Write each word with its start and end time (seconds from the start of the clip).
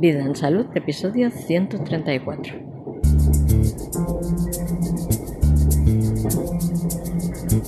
Vida 0.00 0.22
en 0.22 0.34
Salud, 0.34 0.66
episodio 0.74 1.30
134. 1.30 2.54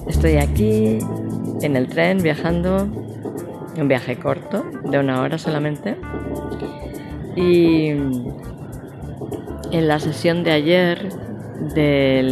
Estoy 0.08 0.36
aquí 0.36 0.98
en 1.62 1.76
el 1.76 1.88
tren 1.88 2.18
viajando, 2.18 2.88
un 3.76 3.88
viaje 3.88 4.18
corto, 4.18 4.64
de 4.90 4.98
una 4.98 5.20
hora 5.20 5.38
solamente. 5.38 5.96
Y 7.36 7.90
en 7.90 8.28
la 9.88 10.00
sesión 10.00 10.42
de 10.42 10.50
ayer 10.50 11.08
de 11.74 12.22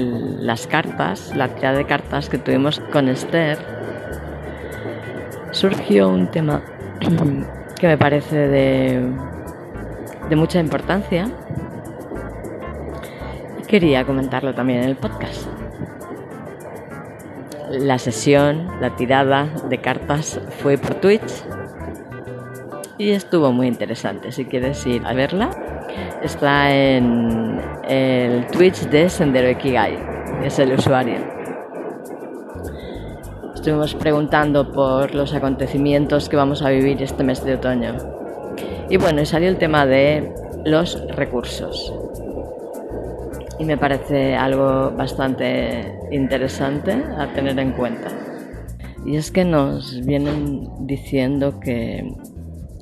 las 0.40 0.66
cartas, 0.66 1.32
la 1.36 1.54
tirada 1.54 1.79
de 1.79 1.86
cartas 1.86 2.29
que 2.29 2.38
tuvimos 2.38 2.80
con 2.92 3.08
Esther, 3.08 3.58
surgió 5.52 6.08
un 6.08 6.30
tema 6.30 6.62
que 7.79 7.86
me 7.86 7.96
parece 7.96 8.36
de, 8.36 9.34
de 10.28 10.37
mucha 10.37 10.60
importancia 10.60 11.28
y 13.60 13.66
quería 13.66 14.05
comentarlo 14.05 14.55
también 14.55 14.83
en 14.83 14.88
el 14.91 14.97
podcast. 14.97 15.47
La 17.70 17.98
sesión, 17.98 18.69
la 18.80 18.95
tirada 18.97 19.48
de 19.69 19.78
cartas 19.78 20.41
fue 20.62 20.78
por 20.78 20.95
Twitch 20.95 21.45
y 22.98 23.10
estuvo 23.10 23.52
muy 23.52 23.66
interesante. 23.66 24.30
Si 24.33 24.45
quieres 24.45 24.87
ir 24.87 25.05
a 25.05 25.12
verla, 25.14 25.50
está 26.23 26.72
en 26.72 27.61
el 27.88 28.47
Twitch 28.47 28.88
de 28.88 29.09
Sendero 29.09 29.50
Ikigai, 29.50 29.98
es 30.45 30.59
el 30.59 30.72
usuario. 30.72 31.19
Estuvimos 33.55 33.95
preguntando 33.95 34.70
por 34.70 35.14
los 35.14 35.34
acontecimientos 35.34 36.28
que 36.28 36.36
vamos 36.36 36.62
a 36.62 36.69
vivir 36.69 37.02
este 37.02 37.25
mes 37.25 37.42
de 37.45 37.55
otoño. 37.55 38.23
Y 38.91 38.97
bueno, 38.97 39.24
salió 39.24 39.48
el 39.48 39.56
tema 39.56 39.87
de 39.87 40.33
los 40.65 41.01
recursos. 41.15 41.92
Y 43.58 43.64
me 43.64 43.77
parece 43.77 44.34
algo 44.34 44.91
bastante 44.91 45.98
interesante 46.11 46.92
a 46.92 47.33
tener 47.33 47.58
en 47.58 47.73
cuenta. 47.73 48.08
Y 49.06 49.17
es 49.17 49.31
que 49.31 49.45
nos 49.45 50.05
vienen 50.05 50.69
diciendo 50.86 51.61
que 51.61 52.11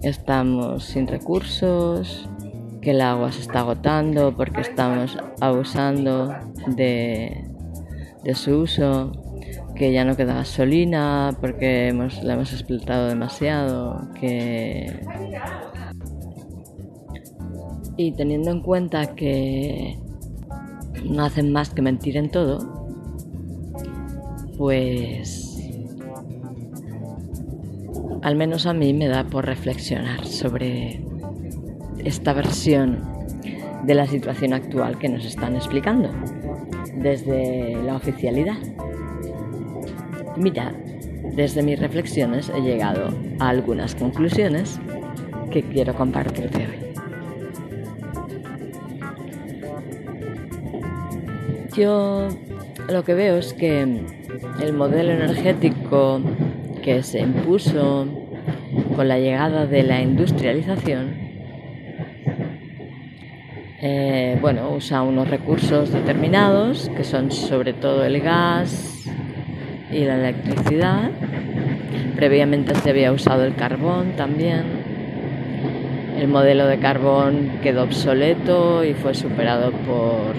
estamos 0.03 0.85
sin 0.85 1.07
recursos, 1.07 2.29
que 2.81 2.91
el 2.91 3.01
agua 3.01 3.33
se 3.33 3.41
está 3.41 3.61
agotando 3.61 4.37
porque 4.37 4.61
estamos 4.61 5.17
abusando 5.41 6.35
de, 6.69 7.45
su 8.35 8.59
uso, 8.59 9.13
que 9.75 9.93
ya 9.93 10.05
no 10.05 10.17
queda 10.17 10.35
gasolina 10.35 11.37
porque 11.41 11.89
hemos, 11.89 12.23
la 12.23 12.35
hemos 12.35 12.53
explotado 12.53 13.09
demasiado, 13.09 14.09
que... 14.21 15.01
Y 17.97 18.13
teniendo 18.13 18.51
en 18.51 18.61
cuenta 18.61 19.15
que 19.15 19.99
no 21.05 21.25
hacen 21.25 21.53
más 21.53 21.71
que 21.71 21.83
mentir 21.83 22.17
en 22.17 22.31
todo, 22.31 22.59
pues 24.57 25.53
al 28.23 28.37
menos 28.37 28.67
a 28.67 28.73
mí 28.73 28.95
me 28.95 29.09
da 29.09 29.25
por 29.25 29.47
reflexionar 29.47 30.25
sobre 30.27 31.05
esta 32.05 32.33
versión 32.33 33.01
de 33.85 33.95
la 33.95 34.07
situación 34.07 34.53
actual 34.53 34.99
que 34.99 35.09
nos 35.09 35.25
están 35.25 35.57
explicando 35.57 36.11
desde 36.97 37.83
la 37.83 37.97
oficialidad. 37.97 38.59
Mira, 40.37 40.73
desde 41.35 41.63
mis 41.63 41.79
reflexiones 41.79 42.51
he 42.55 42.61
llegado 42.61 43.09
a 43.41 43.49
algunas 43.49 43.95
conclusiones 43.95 44.81
que 45.51 45.63
quiero 45.63 45.95
compartirte 45.95 46.59
hoy. 46.59 46.82
Yo 51.75 52.29
lo 52.91 53.05
que 53.05 53.15
veo 53.15 53.39
es 53.39 53.55
que 53.55 53.83
el 53.83 54.73
modelo 54.75 55.13
energético 55.13 56.21
que 56.83 57.03
se 57.03 57.21
impuso 57.21 58.07
con 58.95 59.09
la 59.09 59.19
llegada 59.19 59.67
de 59.67 59.83
la 59.83 60.01
industrialización 60.03 61.23
eh, 63.85 64.39
bueno, 64.41 64.71
usa 64.71 65.03
unos 65.03 65.29
recursos 65.29 65.93
determinados, 65.93 66.89
que 66.97 67.03
son 67.03 67.33
sobre 67.33 67.73
todo 67.73 68.05
el 68.05 68.21
gas 68.21 69.09
y 69.91 70.05
la 70.05 70.15
electricidad. 70.15 71.11
Previamente 72.15 72.77
se 72.77 72.91
había 72.91 73.11
usado 73.11 73.45
el 73.45 73.57
carbón 73.57 74.13
también. 74.17 74.63
El 76.17 76.29
modelo 76.29 76.69
de 76.69 76.79
carbón 76.79 77.59
quedó 77.61 77.83
obsoleto 77.83 78.85
y 78.85 78.95
fue 78.95 79.15
superado 79.15 79.73
por, 79.73 80.37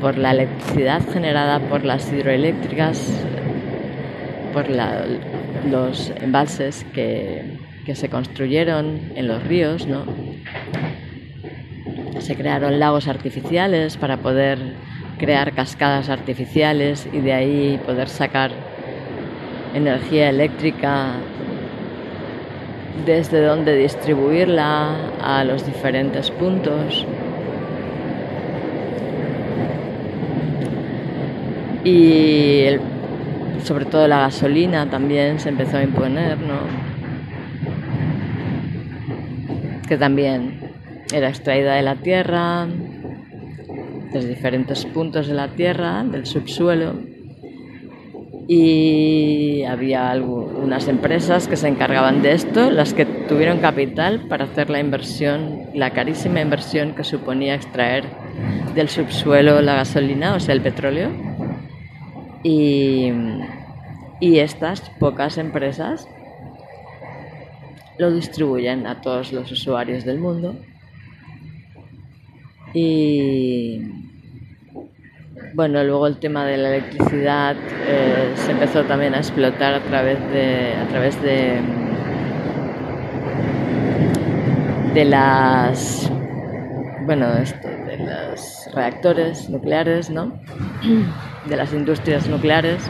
por 0.00 0.16
la 0.16 0.30
electricidad 0.32 1.02
generada 1.12 1.60
por 1.60 1.84
las 1.84 2.12
hidroeléctricas, 2.12 3.24
por 4.52 4.66
los 5.68 6.12
embalses 6.20 6.84
que, 6.92 7.58
que 7.84 7.94
se 7.94 8.08
construyeron 8.08 9.00
en 9.14 9.28
los 9.28 9.42
ríos, 9.44 9.86
¿no? 9.86 10.04
Se 12.20 12.36
crearon 12.36 12.78
lagos 12.78 13.08
artificiales 13.08 13.96
para 13.96 14.18
poder 14.18 14.58
crear 15.18 15.52
cascadas 15.52 16.08
artificiales 16.08 17.08
y 17.12 17.20
de 17.20 17.32
ahí 17.32 17.80
poder 17.84 18.08
sacar 18.08 18.50
energía 19.74 20.30
eléctrica 20.30 21.14
desde 23.04 23.44
donde 23.44 23.76
distribuirla 23.76 24.94
a 25.22 25.44
los 25.44 25.64
diferentes 25.66 26.30
puntos. 26.30 27.06
Y 31.88 32.66
sobre 33.64 33.86
todo 33.86 34.06
la 34.06 34.18
gasolina 34.18 34.90
también 34.90 35.40
se 35.40 35.48
empezó 35.48 35.78
a 35.78 35.82
imponer, 35.82 36.36
¿no? 36.38 36.58
Que 39.88 39.96
también 39.96 40.60
era 41.14 41.30
extraída 41.30 41.76
de 41.76 41.82
la 41.82 41.94
tierra, 41.94 42.66
desde 44.12 44.28
diferentes 44.28 44.84
puntos 44.84 45.28
de 45.28 45.34
la 45.34 45.48
tierra, 45.48 46.04
del 46.04 46.26
subsuelo, 46.26 46.92
y 48.46 49.62
había 49.64 50.10
algunas 50.10 50.88
empresas 50.88 51.48
que 51.48 51.56
se 51.56 51.68
encargaban 51.68 52.20
de 52.20 52.32
esto, 52.32 52.70
las 52.70 52.92
que 52.92 53.06
tuvieron 53.06 53.60
capital 53.60 54.26
para 54.28 54.44
hacer 54.44 54.68
la 54.68 54.80
inversión, 54.80 55.62
la 55.72 55.90
carísima 55.90 56.42
inversión 56.42 56.94
que 56.94 57.04
suponía 57.04 57.54
extraer 57.54 58.04
del 58.74 58.90
subsuelo 58.90 59.62
la 59.62 59.76
gasolina, 59.76 60.34
o 60.34 60.40
sea, 60.40 60.54
el 60.54 60.60
petróleo. 60.60 61.27
Y, 62.42 63.12
y 64.20 64.38
estas 64.38 64.90
pocas 64.98 65.38
empresas 65.38 66.08
lo 67.98 68.12
distribuyen 68.12 68.86
a 68.86 69.00
todos 69.00 69.32
los 69.32 69.50
usuarios 69.50 70.04
del 70.04 70.18
mundo 70.18 70.54
y 72.74 73.80
bueno, 75.54 75.82
luego 75.82 76.06
el 76.06 76.18
tema 76.18 76.44
de 76.44 76.58
la 76.58 76.76
electricidad 76.76 77.56
eh, 77.86 78.32
se 78.36 78.52
empezó 78.52 78.84
también 78.84 79.14
a 79.14 79.18
explotar 79.18 79.74
a 79.74 79.80
través 79.80 80.20
de, 80.30 80.74
a 80.74 80.86
través 80.88 81.20
de, 81.22 81.60
de 84.94 85.04
las 85.04 86.10
bueno, 87.06 87.30
de 87.30 87.96
los 87.98 88.68
reactores 88.74 89.48
nucleares, 89.48 90.10
¿no? 90.10 90.38
De 91.48 91.56
las 91.56 91.72
industrias 91.72 92.28
nucleares, 92.28 92.82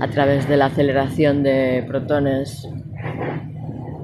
a 0.00 0.08
través 0.08 0.48
de 0.48 0.56
la 0.56 0.66
aceleración 0.66 1.42
de 1.42 1.84
protones 1.86 2.68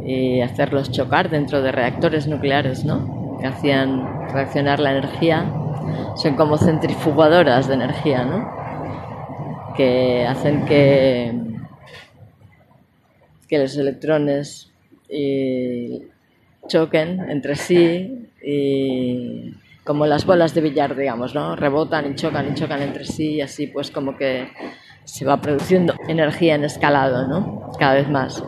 y 0.05 0.41
hacerlos 0.41 0.91
chocar 0.91 1.31
dentro 1.31 1.63
de 1.63 1.71
reactores 1.71 2.27
nucleares, 2.27 2.85
¿no? 2.85 3.39
que 3.43 3.49
hacían 3.49 4.29
reaccionar 4.33 4.79
la 4.79 4.93
energía 4.93 5.53
son 6.17 6.37
como 6.37 6.59
centrifugadoras 6.59 7.67
de 7.67 7.75
energía, 7.75 8.25
¿no? 8.25 9.75
Que 9.77 10.25
hacen 10.27 10.65
que, 10.65 11.33
que 13.49 13.59
los 13.59 13.77
electrones 13.77 14.71
eh, 15.09 16.07
choquen 16.69 17.29
entre 17.31 17.57
sí 17.57 18.29
y 18.45 19.52
como 19.85 20.07
las 20.07 20.27
bolas 20.27 20.55
de 20.55 20.61
billar, 20.61 20.97
digamos, 20.97 21.35
¿no? 21.35 21.57
Rebotan 21.57 22.11
y 22.11 22.15
chocan 22.15 22.51
y 22.51 22.55
chocan 22.55 22.83
entre 22.83 23.05
sí 23.05 23.35
y 23.35 23.41
así 23.41 23.67
pues 23.67 23.91
como 23.91 24.17
que 24.17 24.49
se 25.05 25.25
va 25.25 25.41
produciendo 25.41 25.95
energía 26.09 26.55
en 26.55 26.65
escalado, 26.65 27.27
¿no? 27.27 27.71
Cada 27.79 27.95
vez 27.95 28.09
más. 28.09 28.43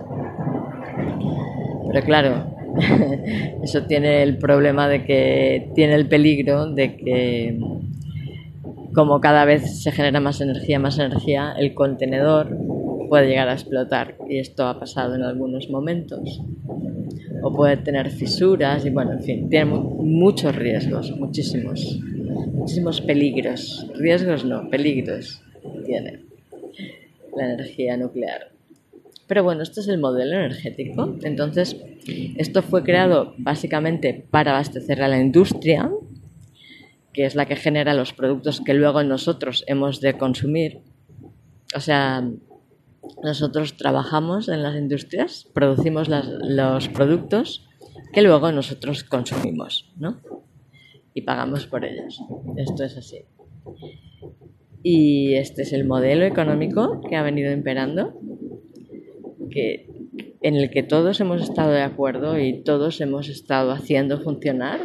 Pero 1.88 2.06
claro, 2.06 2.54
Eso 3.62 3.84
tiene 3.84 4.22
el 4.22 4.38
problema 4.38 4.88
de 4.88 5.04
que 5.04 5.70
tiene 5.74 5.94
el 5.94 6.08
peligro 6.08 6.66
de 6.66 6.96
que 6.96 7.58
como 8.94 9.20
cada 9.20 9.44
vez 9.44 9.82
se 9.82 9.90
genera 9.92 10.20
más 10.20 10.40
energía, 10.40 10.78
más 10.78 10.98
energía, 10.98 11.54
el 11.58 11.74
contenedor 11.74 12.56
puede 13.08 13.28
llegar 13.28 13.48
a 13.48 13.54
explotar 13.54 14.16
y 14.28 14.38
esto 14.38 14.66
ha 14.66 14.78
pasado 14.78 15.14
en 15.14 15.22
algunos 15.22 15.68
momentos. 15.68 16.40
O 17.44 17.52
puede 17.52 17.76
tener 17.76 18.10
fisuras 18.10 18.86
y 18.86 18.90
bueno, 18.90 19.12
en 19.12 19.22
fin, 19.22 19.48
tiene 19.50 19.66
muchos 19.66 20.56
riesgos, 20.56 21.10
muchísimos, 21.18 22.00
muchísimos 22.54 23.02
peligros. 23.02 23.86
Riesgos 23.96 24.46
no, 24.46 24.70
peligros 24.70 25.42
tiene 25.84 26.20
la 27.36 27.52
energía 27.52 27.98
nuclear. 27.98 28.50
Pero 29.26 29.44
bueno, 29.44 29.62
esto 29.62 29.80
es 29.82 29.88
el 29.88 29.98
modelo 29.98 30.36
energético. 30.36 31.16
Entonces, 31.22 31.76
esto 32.38 32.62
fue 32.62 32.82
creado 32.82 33.34
básicamente 33.36 34.24
para 34.30 34.52
abastecer 34.52 35.02
a 35.02 35.08
la 35.08 35.20
industria, 35.20 35.90
que 37.12 37.26
es 37.26 37.34
la 37.34 37.44
que 37.44 37.56
genera 37.56 37.92
los 37.92 38.14
productos 38.14 38.62
que 38.62 38.72
luego 38.72 39.02
nosotros 39.02 39.64
hemos 39.66 40.00
de 40.00 40.14
consumir. 40.14 40.80
O 41.76 41.80
sea, 41.80 42.26
nosotros 43.22 43.76
trabajamos 43.76 44.48
en 44.48 44.62
las 44.62 44.76
industrias, 44.76 45.46
producimos 45.52 46.08
los 46.08 46.88
productos 46.88 47.66
que 48.12 48.22
luego 48.22 48.52
nosotros 48.52 49.04
consumimos, 49.04 49.92
¿no? 49.96 50.20
Y 51.14 51.22
pagamos 51.22 51.66
por 51.66 51.84
ellos. 51.84 52.20
Esto 52.56 52.84
es 52.84 52.96
así. 52.96 53.24
Y 54.82 55.34
este 55.34 55.62
es 55.62 55.72
el 55.72 55.84
modelo 55.84 56.24
económico 56.24 57.00
que 57.08 57.16
ha 57.16 57.22
venido 57.22 57.52
imperando 57.52 58.12
que, 59.50 59.88
en 60.42 60.56
el 60.56 60.70
que 60.70 60.82
todos 60.82 61.20
hemos 61.20 61.42
estado 61.42 61.70
de 61.70 61.82
acuerdo 61.82 62.38
y 62.38 62.62
todos 62.62 63.00
hemos 63.00 63.28
estado 63.28 63.70
haciendo 63.70 64.20
funcionar. 64.20 64.80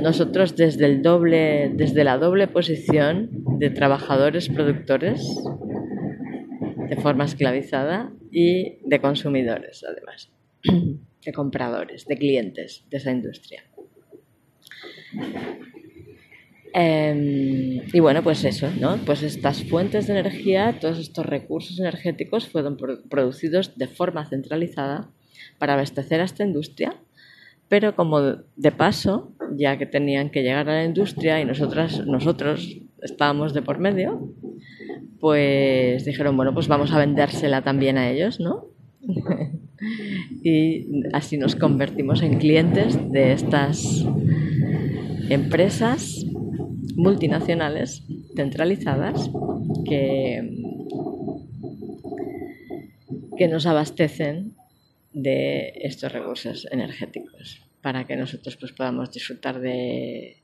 Nosotros 0.00 0.56
desde, 0.56 0.86
el 0.86 1.02
doble, 1.02 1.70
desde 1.74 2.04
la 2.04 2.16
doble 2.16 2.46
posición 2.46 3.28
de 3.58 3.70
trabajadores 3.70 4.48
productores 4.48 5.20
de 6.88 6.96
forma 6.96 7.24
esclavizada 7.24 8.12
y 8.30 8.78
de 8.84 9.00
consumidores, 9.00 9.84
además, 9.84 10.30
de 11.24 11.32
compradores, 11.32 12.06
de 12.06 12.16
clientes 12.16 12.84
de 12.90 12.96
esa 12.96 13.10
industria. 13.10 13.64
Em, 16.74 17.82
y 17.92 18.00
bueno, 18.00 18.22
pues 18.22 18.44
eso, 18.44 18.70
¿no? 18.78 18.98
Pues 18.98 19.22
estas 19.22 19.64
fuentes 19.64 20.06
de 20.06 20.18
energía, 20.18 20.78
todos 20.80 20.98
estos 20.98 21.24
recursos 21.24 21.78
energéticos 21.80 22.48
fueron 22.48 22.76
producidos 23.08 23.76
de 23.76 23.88
forma 23.88 24.28
centralizada 24.28 25.10
para 25.58 25.74
abastecer 25.74 26.20
a 26.20 26.24
esta 26.24 26.44
industria, 26.44 26.94
pero 27.68 27.96
como 27.96 28.20
de 28.20 28.72
paso, 28.72 29.32
ya 29.56 29.78
que 29.78 29.86
tenían 29.86 30.30
que 30.30 30.42
llegar 30.42 30.68
a 30.68 30.74
la 30.74 30.84
industria 30.84 31.40
y 31.40 31.44
nosotras, 31.44 32.06
nosotros 32.06 32.78
estábamos 33.02 33.54
de 33.54 33.62
por 33.62 33.78
medio, 33.78 34.32
pues 35.20 36.04
dijeron, 36.04 36.36
bueno, 36.36 36.54
pues 36.54 36.68
vamos 36.68 36.92
a 36.92 36.98
vendérsela 36.98 37.62
también 37.62 37.98
a 37.98 38.10
ellos, 38.10 38.40
¿no? 38.40 38.66
y 40.42 40.86
así 41.12 41.36
nos 41.38 41.56
convertimos 41.56 42.22
en 42.22 42.38
clientes 42.38 42.96
de 43.10 43.32
estas 43.32 44.04
empresas 45.28 46.24
multinacionales 46.96 48.04
centralizadas 48.34 49.30
que, 49.84 50.62
que 53.36 53.48
nos 53.48 53.66
abastecen 53.66 54.54
de 55.12 55.72
estos 55.82 56.12
recursos 56.12 56.66
energéticos 56.70 57.62
para 57.82 58.06
que 58.06 58.16
nosotros 58.16 58.56
pues, 58.56 58.72
podamos 58.72 59.10
disfrutar 59.10 59.60
de, 59.60 60.37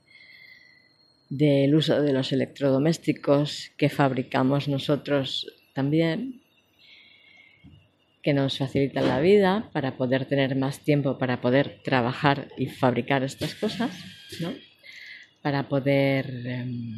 del 1.29 1.75
uso 1.75 2.01
de 2.01 2.13
los 2.13 2.31
electrodomésticos 2.31 3.71
que 3.77 3.89
fabricamos 3.89 4.67
nosotros 4.67 5.51
también, 5.73 6.41
que 8.21 8.33
nos 8.33 8.57
facilitan 8.57 9.07
la 9.07 9.19
vida 9.19 9.69
para 9.71 9.97
poder 9.97 10.25
tener 10.25 10.55
más 10.55 10.79
tiempo 10.79 11.19
para 11.19 11.41
poder 11.41 11.81
trabajar 11.83 12.47
y 12.57 12.67
fabricar 12.67 13.23
estas 13.23 13.53
cosas, 13.53 13.91
¿no? 14.39 14.51
para 15.43 15.69
poder 15.69 16.25
em, 16.47 16.95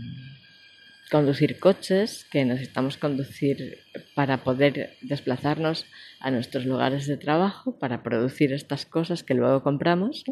conducir 1.12 1.60
coches 1.60 2.26
que 2.32 2.46
necesitamos 2.46 2.96
conducir 2.96 3.80
para 4.16 4.44
poder 4.44 4.96
desplazarnos 5.02 5.86
a 6.22 6.32
nuestros 6.32 6.66
lugares 6.66 7.08
de 7.08 7.18
trabajo, 7.18 7.78
para 7.78 8.04
producir 8.04 8.54
estas 8.54 8.86
cosas 8.86 9.24
que 9.24 9.34
luego 9.34 9.64
compramos, 9.64 10.24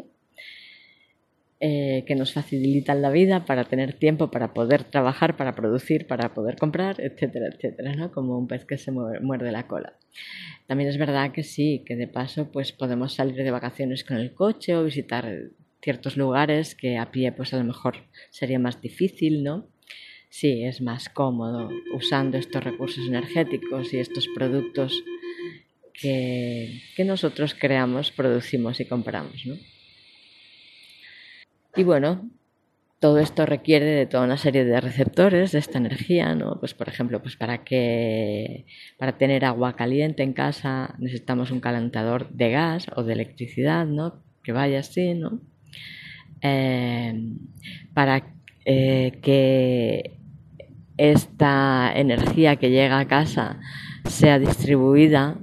eh, 1.58 2.04
que 2.06 2.14
nos 2.14 2.32
facilitan 2.34 3.00
la 3.00 3.10
vida 3.10 3.44
para 3.46 3.64
tener 3.64 3.94
tiempo 3.94 4.30
para 4.30 4.52
poder 4.52 4.84
trabajar, 4.84 5.36
para 5.36 5.54
producir, 5.54 6.06
para 6.06 6.34
poder 6.34 6.56
comprar, 6.56 7.00
etcétera, 7.00 7.46
etcétera, 7.46 7.94
¿no? 7.94 8.12
como 8.12 8.38
un 8.38 8.46
pez 8.46 8.64
que 8.64 8.76
se 8.76 8.92
muerde 8.92 9.50
la 9.52 9.66
cola. 9.66 9.94
También 10.66 10.90
es 10.90 10.98
verdad 10.98 11.32
que 11.32 11.42
sí, 11.42 11.82
que 11.86 11.96
de 11.96 12.08
paso 12.08 12.50
pues 12.52 12.72
podemos 12.72 13.14
salir 13.14 13.36
de 13.36 13.50
vacaciones 13.50 14.04
con 14.04 14.18
el 14.18 14.34
coche 14.34 14.76
o 14.76 14.84
visitar 14.84 15.50
ciertos 15.80 16.16
lugares 16.16 16.74
que 16.74 16.98
a 16.98 17.10
pie 17.10 17.32
pues 17.32 17.54
a 17.54 17.58
lo 17.58 17.64
mejor 17.64 17.96
sería 18.30 18.58
más 18.58 18.80
difícil, 18.82 19.42
¿no? 19.42 19.68
Sí, 20.28 20.64
es 20.64 20.82
más 20.82 21.08
cómodo 21.08 21.70
usando 21.94 22.36
estos 22.36 22.62
recursos 22.62 23.06
energéticos 23.06 23.94
y 23.94 23.98
estos 23.98 24.28
productos 24.34 25.02
que, 25.94 26.82
nosotros 26.98 27.54
creamos, 27.58 28.10
producimos 28.10 28.80
y 28.80 28.84
compramos, 28.84 29.46
¿no? 29.46 29.56
Y 31.76 31.84
bueno, 31.84 32.30
todo 33.00 33.18
esto 33.18 33.44
requiere 33.44 33.84
de 33.84 34.06
toda 34.06 34.24
una 34.24 34.38
serie 34.38 34.64
de 34.64 34.80
receptores 34.80 35.52
de 35.52 35.58
esta 35.58 35.76
energía, 35.76 36.34
¿no? 36.34 36.58
Pues 36.58 36.72
por 36.72 36.88
ejemplo, 36.88 37.20
pues 37.20 37.36
para 37.36 37.64
que 37.64 38.64
para 38.98 39.18
tener 39.18 39.44
agua 39.44 39.76
caliente 39.76 40.22
en 40.22 40.32
casa 40.32 40.94
necesitamos 40.98 41.50
un 41.50 41.60
calentador 41.60 42.30
de 42.30 42.50
gas 42.50 42.86
o 42.96 43.02
de 43.02 43.12
electricidad, 43.12 43.84
¿no? 43.86 44.22
Que 44.42 44.52
vaya 44.52 44.80
así, 44.80 45.12
¿no? 45.12 45.42
Em, 46.40 47.38
para 47.92 48.22
eh, 48.64 49.18
que 49.22 50.18
esta 50.96 51.92
energía 51.94 52.56
que 52.56 52.70
llega 52.70 52.98
a 52.98 53.08
casa 53.08 53.60
sea 54.08 54.38
distribuida 54.38 55.38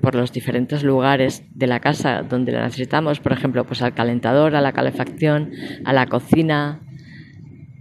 por, 0.00 0.14
los 0.14 0.32
diferentes 0.32 0.82
lugares 0.82 1.44
de 1.54 1.66
la 1.66 1.80
casa 1.80 2.22
donde 2.22 2.52
la 2.52 2.64
necesitamos, 2.64 3.20
por 3.20 3.32
ejemplo, 3.32 3.64
pues 3.66 3.82
al 3.82 3.94
calentador, 3.94 4.56
a 4.56 4.60
la 4.60 4.72
calefacción, 4.72 5.50
a 5.84 5.92
la 5.92 6.06
cocina, 6.06 6.80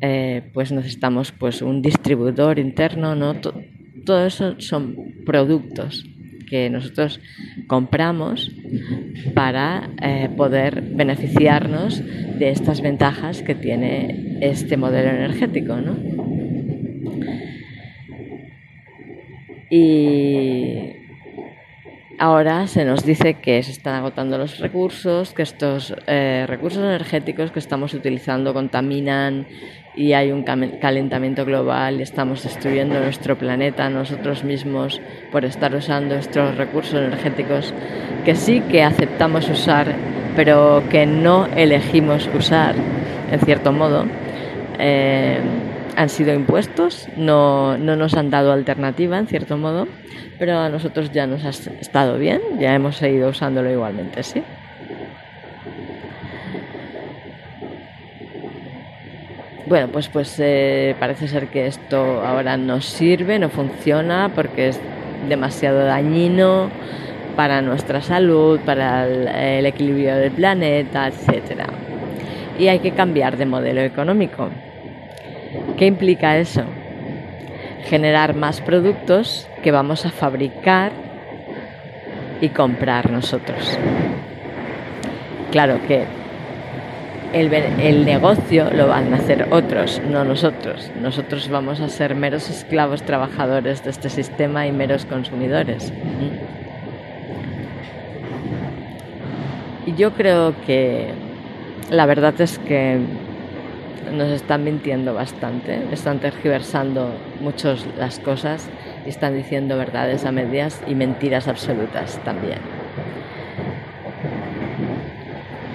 eh, 0.02 0.50
pues 0.54 0.72
necesitamos 0.72 1.32
pues 1.32 1.62
un 1.62 1.82
distribuidor 1.82 2.60
interno, 2.60 3.16
¿no? 3.16 3.36
todo 4.06 4.26
eso 4.26 4.60
son 4.60 4.96
productos 5.26 6.06
que 6.50 6.70
nosotros 6.70 7.22
compramos 7.68 8.52
para 9.34 9.90
eh, 10.02 10.30
poder 10.36 10.82
beneficiarnos 10.82 12.04
de 12.40 12.50
estas 12.50 12.82
ventajas 12.82 13.44
que 13.44 13.56
tiene 13.56 14.40
este 14.42 14.76
modelo 14.76 15.10
energético. 15.10 15.78
¿no? 15.78 15.96
Y 19.70 20.99
ahora 22.20 22.68
se 22.68 22.84
nos 22.84 23.06
dice 23.06 23.36
que 23.36 23.64
se 23.64 23.72
están 23.72 23.96
agotando 23.96 24.38
los 24.38 24.60
recursos, 24.60 25.34
que 25.34 25.42
estos 25.42 25.96
eh, 26.06 26.46
recursos 26.48 26.84
energéticos 26.84 27.52
que 27.52 27.60
estamos 27.60 27.94
utilizando 27.94 28.54
contaminan 28.54 29.48
y 29.96 30.14
hay 30.14 30.32
un 30.32 30.44
calentamiento 30.44 31.46
global 31.46 32.00
y 32.00 32.04
estamos 32.04 32.44
destruyendo 32.44 33.00
nuestro 33.00 33.38
planeta 33.38 33.90
nosotros 33.90 34.44
mismos 34.44 35.02
por 35.32 35.46
estar 35.46 35.74
usando 35.74 36.16
estos 36.16 36.56
recursos 36.56 36.96
energéticos 36.96 37.74
que 38.26 38.36
sí 38.36 38.62
que 38.62 38.84
aceptamos 38.84 39.50
usar, 39.50 39.96
pero 40.36 40.84
que 40.90 41.06
no 41.06 41.48
elegimos 41.56 42.30
usar, 42.38 42.76
en 43.32 43.40
cierto 43.40 43.72
modo. 43.72 44.06
Eh, 44.78 45.40
han 46.00 46.08
sido 46.08 46.34
impuestos, 46.34 47.10
no, 47.18 47.78
no 47.78 47.98
nos 47.98 48.14
han 48.14 48.30
dado 48.30 48.54
alternativa, 48.54 49.18
en 49.18 49.28
cierto 49.28 49.58
modo, 49.58 49.86
pero 50.40 50.58
a 50.58 50.70
nosotros 50.70 51.12
ya 51.12 51.28
nos 51.28 51.44
ha 51.44 51.50
estado 51.50 52.18
bien, 52.18 52.40
ya 52.58 52.74
hemos 52.74 52.96
seguido 52.96 53.28
usándolo 53.28 53.70
igualmente, 53.70 54.24
¿sí? 54.24 54.42
Bueno, 59.68 59.90
pues, 59.92 60.08
pues 60.08 60.34
eh, 60.40 60.96
parece 61.02 61.28
ser 61.28 61.48
que 61.50 61.68
esto 61.68 62.26
ahora 62.26 62.56
no 62.56 62.80
sirve, 62.80 63.38
no 63.38 63.50
funciona 63.50 64.32
porque 64.34 64.70
es 64.70 64.80
demasiado 65.28 65.84
dañino 65.84 66.70
para 67.36 67.62
nuestra 67.62 68.02
salud, 68.02 68.58
para 68.62 69.06
el, 69.06 69.66
equilibrio 69.66 70.16
del 70.16 70.32
planeta, 70.32 71.10
etc. 71.10 71.64
Y 72.58 72.70
hay 72.70 72.80
que 72.80 72.92
cambiar 72.92 73.36
de 73.36 73.46
modelo 73.46 73.82
económico. 73.82 74.50
¿Qué 75.78 75.86
implica 75.86 76.38
eso? 76.38 76.64
Generar 77.86 78.36
más 78.36 78.62
productos 78.62 79.48
que 79.64 79.72
vamos 79.72 80.06
a 80.06 80.12
fabricar 80.12 80.92
y 82.42 82.50
comprar 82.50 83.12
nosotros. 83.12 83.78
Claro 85.52 85.80
que 85.88 86.06
el, 87.34 88.06
negocio 88.06 88.70
lo 88.72 88.88
van 88.88 89.14
a 89.14 89.18
hacer 89.18 89.48
otros, 89.52 90.02
no 90.10 90.24
nosotros. 90.24 90.92
Nosotros 91.00 91.50
vamos 91.50 91.80
a 91.80 91.90
ser 91.90 92.16
meros 92.16 92.50
esclavos 92.50 93.04
trabajadores 93.04 93.84
de 93.84 93.92
este 93.92 94.10
sistema 94.10 94.68
y 94.68 94.72
meros 94.72 95.06
consumidores. 95.06 95.94
Y 99.86 99.94
yo 99.96 100.14
creo 100.14 100.54
que 100.66 101.14
la 101.90 102.06
verdad 102.06 102.40
es 102.42 102.60
que 102.60 103.00
nos 104.12 104.30
están 104.30 104.64
mintiendo 104.64 105.14
bastante, 105.14 105.80
están 105.92 106.20
tergiversando 106.20 107.12
muchas 107.42 107.86
las 107.98 108.20
cosas 108.20 108.70
y 109.06 109.10
están 109.10 109.36
diciendo 109.36 109.78
verdades 109.78 110.26
a 110.26 110.32
medias 110.32 110.82
y 110.88 110.96
mentiras 110.96 111.48
absolutas 111.48 112.20
también. 112.24 112.60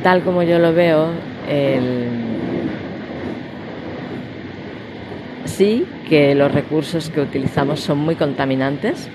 Tal 0.03 0.23
como 0.23 0.43
yo 0.43 0.59
lo 0.59 0.75
veo, 0.75 1.09
sí 5.45 5.87
que 6.09 6.35
los 6.35 6.53
recursos 6.53 7.11
que 7.11 7.21
utilizamos 7.21 7.81
son 7.81 7.99
muy 7.99 8.17
contaminantes. 8.17 9.09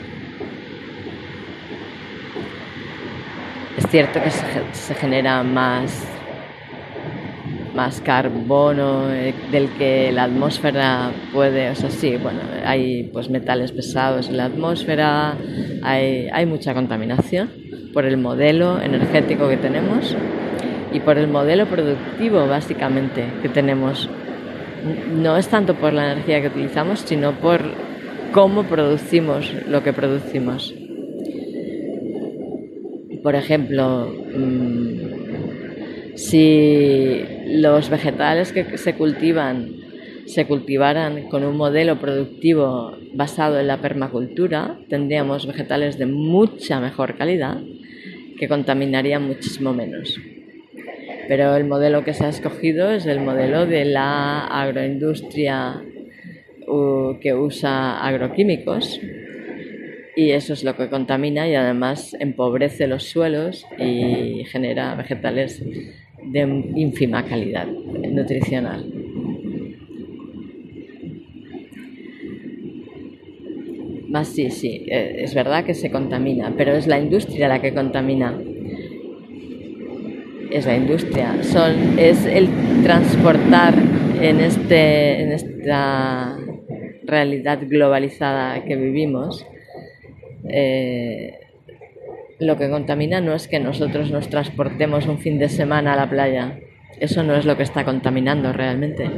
Es 3.78 3.88
cierto 3.88 4.20
que 4.24 4.30
se 4.32 4.96
genera 4.96 5.44
más 5.44 6.19
más 7.80 8.02
carbono 8.02 9.10
eh, 9.10 9.34
del 9.54 9.70
que 9.78 10.12
la 10.12 10.24
atmósfera 10.24 11.12
puede, 11.32 11.70
o 11.70 11.76
sea, 11.76 11.90
sí, 11.90 12.18
bueno, 12.18 12.40
hay 12.66 13.04
pues 13.14 13.30
metales 13.30 13.72
pesados 13.72 14.28
en 14.28 14.36
la 14.36 14.46
atmósfera, 14.52 15.38
hay, 15.82 16.28
hay 16.30 16.46
mucha 16.46 16.74
contaminación 16.74 17.50
por 17.94 18.04
el 18.04 18.18
modelo 18.18 18.82
energético 18.82 19.48
que 19.48 19.56
tenemos 19.56 20.14
y 20.92 21.00
por 21.00 21.18
el 21.18 21.30
modelo 21.30 21.68
productivo 21.68 22.46
básicamente 22.48 23.24
que 23.42 23.48
tenemos. 23.48 24.10
No 25.14 25.38
es 25.38 25.48
tanto 25.48 25.74
por 25.76 25.94
la 25.94 26.12
energía 26.12 26.42
que 26.42 26.48
utilizamos, 26.48 27.00
sino 27.00 27.32
por 27.32 27.62
cómo 28.34 28.64
producimos 28.64 29.54
lo 29.70 29.84
que 29.84 29.94
producimos. 29.94 30.76
Por 33.24 33.36
ejemplo, 33.36 34.14
mm, 34.36 35.19
si 36.20 37.24
los 37.48 37.90
vegetales 37.90 38.52
que 38.52 38.78
se 38.78 38.94
cultivan 38.96 39.76
se 40.26 40.46
cultivaran 40.46 41.28
con 41.28 41.44
un 41.44 41.58
modelo 41.58 42.00
productivo 42.00 42.96
basado 43.14 43.60
en 43.60 43.66
la 43.66 43.82
permacultura, 43.82 44.78
tendríamos 44.88 45.48
vegetales 45.48 45.98
de 45.98 46.06
mucha 46.06 46.80
mejor 46.80 47.18
calidad 47.18 47.58
que 48.38 48.48
contaminarían 48.48 49.24
muchísimo 49.24 49.74
menos. 49.74 50.20
Pero 51.28 51.56
el 51.56 51.66
modelo 51.66 52.04
que 52.04 52.14
se 52.14 52.26
ha 52.26 52.30
escogido 52.30 52.92
es 52.92 53.08
el 53.08 53.22
modelo 53.22 53.66
de 53.66 53.86
la 53.86 54.46
agroindustria 54.46 55.82
que 57.22 57.34
usa 57.34 58.06
agroquímicos 58.06 59.00
y 60.16 60.32
eso 60.32 60.54
es 60.54 60.64
lo 60.64 60.76
que 60.76 60.90
contamina 60.90 61.48
y 61.48 61.56
además 61.56 62.16
empobrece 62.20 62.88
los 62.88 63.06
suelos 63.06 63.66
y 63.80 64.44
genera 64.46 64.94
vegetales 64.94 65.64
de 66.26 66.42
ínfima 66.76 67.26
calidad 67.26 67.68
nutricional. 67.68 68.86
Más 74.10 74.28
sí, 74.28 74.50
sí, 74.50 74.88
eh, 74.90 75.18
es 75.20 75.36
verdad 75.36 75.64
que 75.66 75.76
se 75.76 75.92
contamina, 75.92 76.54
pero 76.58 76.74
es 76.74 76.88
la 76.88 77.00
industria 77.00 77.48
la 77.48 77.62
que 77.62 77.74
contamina. 77.74 78.42
Es 80.52 80.66
la 80.66 80.76
industria, 80.76 81.44
son, 81.44 82.00
es 82.00 82.26
el 82.26 82.50
transportar 82.82 83.76
en, 84.20 84.40
este, 84.40 85.22
en 85.22 85.32
esta 85.32 86.40
realidad 87.04 87.60
globalizada 87.68 88.64
que 88.66 88.76
vivimos. 88.76 89.46
Eh, 90.48 91.34
lo 92.40 92.58
que 92.58 92.70
contamina 92.70 93.20
no 93.20 93.36
es 93.36 93.48
que 93.48 93.60
nosotros 93.60 94.12
nos 94.12 94.30
transportemos 94.30 95.06
un 95.08 95.20
fin 95.20 95.40
de 95.40 95.50
semana 95.50 95.94
a 95.94 95.96
la 95.98 96.10
playa. 96.10 96.60
Eso 97.00 97.24
no 97.24 97.36
es 97.36 97.46
lo 97.46 97.58
que 97.58 97.64
está 97.64 97.84
contaminando 97.84 98.54
realmente. 98.54 99.10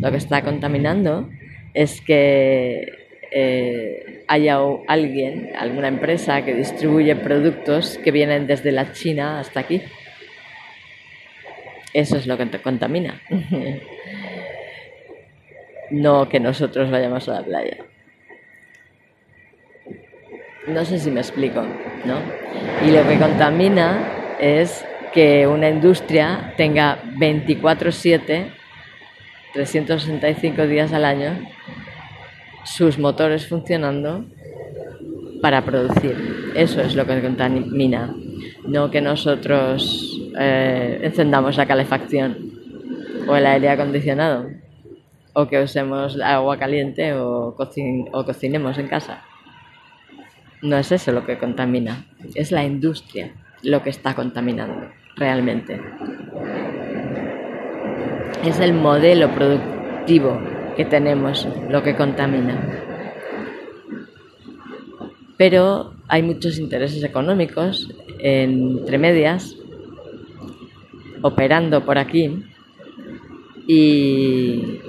Lo 0.00 0.10
que 0.10 0.16
está 0.16 0.42
contaminando 0.42 1.28
es 1.74 2.00
que 2.00 2.92
eh, 3.32 4.24
haya 4.28 4.58
alguien, 4.86 5.50
alguna 5.56 5.88
empresa 5.88 6.44
que 6.44 6.54
distribuye 6.54 7.16
productos 7.16 7.98
que 7.98 8.12
vienen 8.12 8.46
desde 8.46 8.72
la 8.72 8.92
China 8.92 9.40
hasta 9.40 9.60
aquí. 9.60 9.82
Eso 11.92 12.16
es 12.16 12.26
lo 12.26 12.38
que 12.38 12.48
contamina. 12.60 13.20
no 15.90 16.28
que 16.28 16.38
nosotros 16.38 16.90
vayamos 16.90 17.28
a 17.28 17.40
la 17.40 17.44
playa. 17.44 17.76
No 20.68 20.84
sé 20.84 20.98
si 20.98 21.10
me 21.10 21.20
explico, 21.20 21.62
¿no? 22.04 22.18
Y 22.86 22.90
lo 22.90 23.06
que 23.08 23.18
contamina 23.18 24.36
es 24.38 24.84
que 25.12 25.46
una 25.46 25.68
industria 25.68 26.52
tenga 26.56 26.98
24/7, 27.16 28.52
365 29.54 30.66
días 30.66 30.92
al 30.92 31.04
año, 31.06 31.38
sus 32.64 32.98
motores 32.98 33.46
funcionando 33.46 34.26
para 35.40 35.62
producir. 35.62 36.52
Eso 36.54 36.82
es 36.82 36.94
lo 36.94 37.06
que 37.06 37.20
contamina, 37.22 38.14
no 38.66 38.90
que 38.90 39.00
nosotros 39.00 40.20
eh, 40.38 41.00
encendamos 41.02 41.56
la 41.56 41.66
calefacción 41.66 42.52
o 43.26 43.36
el 43.36 43.46
aire 43.46 43.70
acondicionado 43.70 44.50
o 45.32 45.46
que 45.46 45.62
usemos 45.62 46.20
agua 46.20 46.58
caliente 46.58 47.14
o 47.14 47.54
cocinemos 47.56 48.76
en 48.76 48.88
casa. 48.88 49.24
No 50.62 50.76
es 50.76 50.90
eso 50.90 51.12
lo 51.12 51.24
que 51.24 51.38
contamina, 51.38 52.06
es 52.34 52.50
la 52.50 52.64
industria 52.64 53.32
lo 53.62 53.82
que 53.82 53.90
está 53.90 54.14
contaminando 54.14 54.88
realmente. 55.16 55.80
Es 58.44 58.58
el 58.60 58.72
modelo 58.72 59.30
productivo 59.34 60.40
que 60.76 60.84
tenemos 60.84 61.48
lo 61.68 61.82
que 61.82 61.96
contamina. 61.96 62.58
Pero 65.36 65.94
hay 66.08 66.22
muchos 66.22 66.58
intereses 66.58 67.04
económicos 67.04 67.92
entre 68.18 68.98
medias 68.98 69.56
operando 71.22 71.84
por 71.84 71.98
aquí 71.98 72.44
y 73.66 74.80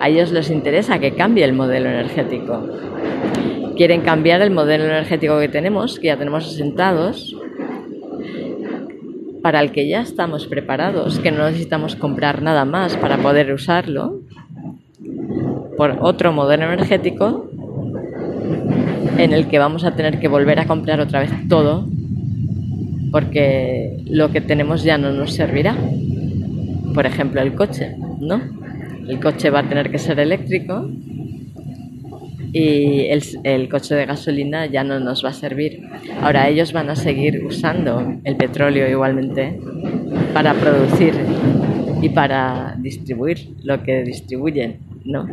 a 0.00 0.08
ellos 0.08 0.32
les 0.32 0.50
interesa 0.50 0.98
que 0.98 1.14
cambie 1.14 1.44
el 1.44 1.52
modelo 1.52 1.88
energético 1.88 2.66
quieren 3.76 4.02
cambiar 4.02 4.40
el 4.42 4.50
modelo 4.50 4.84
energético 4.84 5.38
que 5.38 5.48
tenemos, 5.48 5.98
que 5.98 6.08
ya 6.08 6.16
tenemos 6.16 6.46
asentados, 6.46 7.36
para 9.42 9.60
el 9.60 9.72
que 9.72 9.86
ya 9.88 10.00
estamos 10.00 10.46
preparados, 10.46 11.18
que 11.18 11.30
no 11.30 11.44
necesitamos 11.44 11.96
comprar 11.96 12.40
nada 12.42 12.64
más 12.64 12.96
para 12.96 13.18
poder 13.18 13.52
usarlo, 13.52 14.20
por 15.76 15.98
otro 16.00 16.32
modelo 16.32 16.64
energético 16.64 17.50
en 19.18 19.32
el 19.32 19.48
que 19.48 19.58
vamos 19.58 19.84
a 19.84 19.94
tener 19.94 20.18
que 20.18 20.28
volver 20.28 20.60
a 20.60 20.66
comprar 20.66 21.00
otra 21.00 21.20
vez 21.20 21.30
todo, 21.48 21.86
porque 23.10 24.02
lo 24.06 24.30
que 24.30 24.40
tenemos 24.40 24.82
ya 24.82 24.98
no 24.98 25.12
nos 25.12 25.34
servirá. 25.34 25.76
Por 26.94 27.06
ejemplo, 27.06 27.40
el 27.40 27.54
coche, 27.54 27.96
¿no? 28.20 28.40
El 29.08 29.20
coche 29.20 29.50
va 29.50 29.60
a 29.60 29.68
tener 29.68 29.90
que 29.90 29.98
ser 29.98 30.18
eléctrico 30.18 30.88
y 32.54 33.08
el, 33.42 33.68
coche 33.68 33.96
de 33.96 34.06
gasolina 34.06 34.66
ya 34.66 34.84
no 34.84 35.00
nos 35.00 35.24
va 35.24 35.30
a 35.30 35.32
servir. 35.32 35.82
Ahora 36.22 36.48
ellos 36.48 36.72
van 36.72 36.88
a 36.88 36.94
seguir 36.94 37.44
usando 37.44 38.14
el 38.22 38.36
petróleo 38.36 38.88
igualmente 38.88 39.58
para 40.32 40.54
producir 40.54 41.14
y 42.00 42.10
para 42.10 42.76
distribuir 42.78 43.56
lo 43.64 43.82
que 43.82 44.04
distribuyen, 44.04 44.78
¿no? 45.04 45.26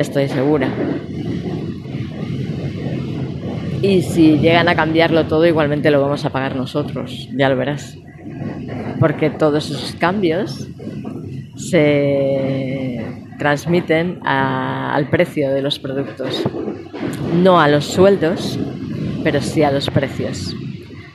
Estoy 0.00 0.28
segura. 0.28 0.68
Y 3.82 4.02
si 4.02 4.38
llegan 4.38 4.68
a 4.68 4.74
cambiarlo 4.74 5.26
todo, 5.26 5.46
igualmente 5.46 5.92
lo 5.92 6.02
vamos 6.02 6.24
a 6.24 6.30
pagar 6.30 6.56
nosotros, 6.56 7.28
ya 7.36 7.48
lo 7.48 7.56
verás. 7.56 7.96
Porque 8.98 9.30
todos 9.30 9.70
esos 9.70 9.92
cambios 9.92 10.66
se 11.54 12.79
transmiten 13.40 14.20
al 14.22 15.08
precio 15.08 15.50
de 15.50 15.62
los 15.62 15.78
productos. 15.78 16.44
No 17.34 17.58
a 17.58 17.68
los 17.68 17.86
sueldos, 17.86 18.58
pero 19.24 19.40
sí 19.40 19.62
a 19.62 19.70
los 19.70 19.88
precios. 19.88 20.54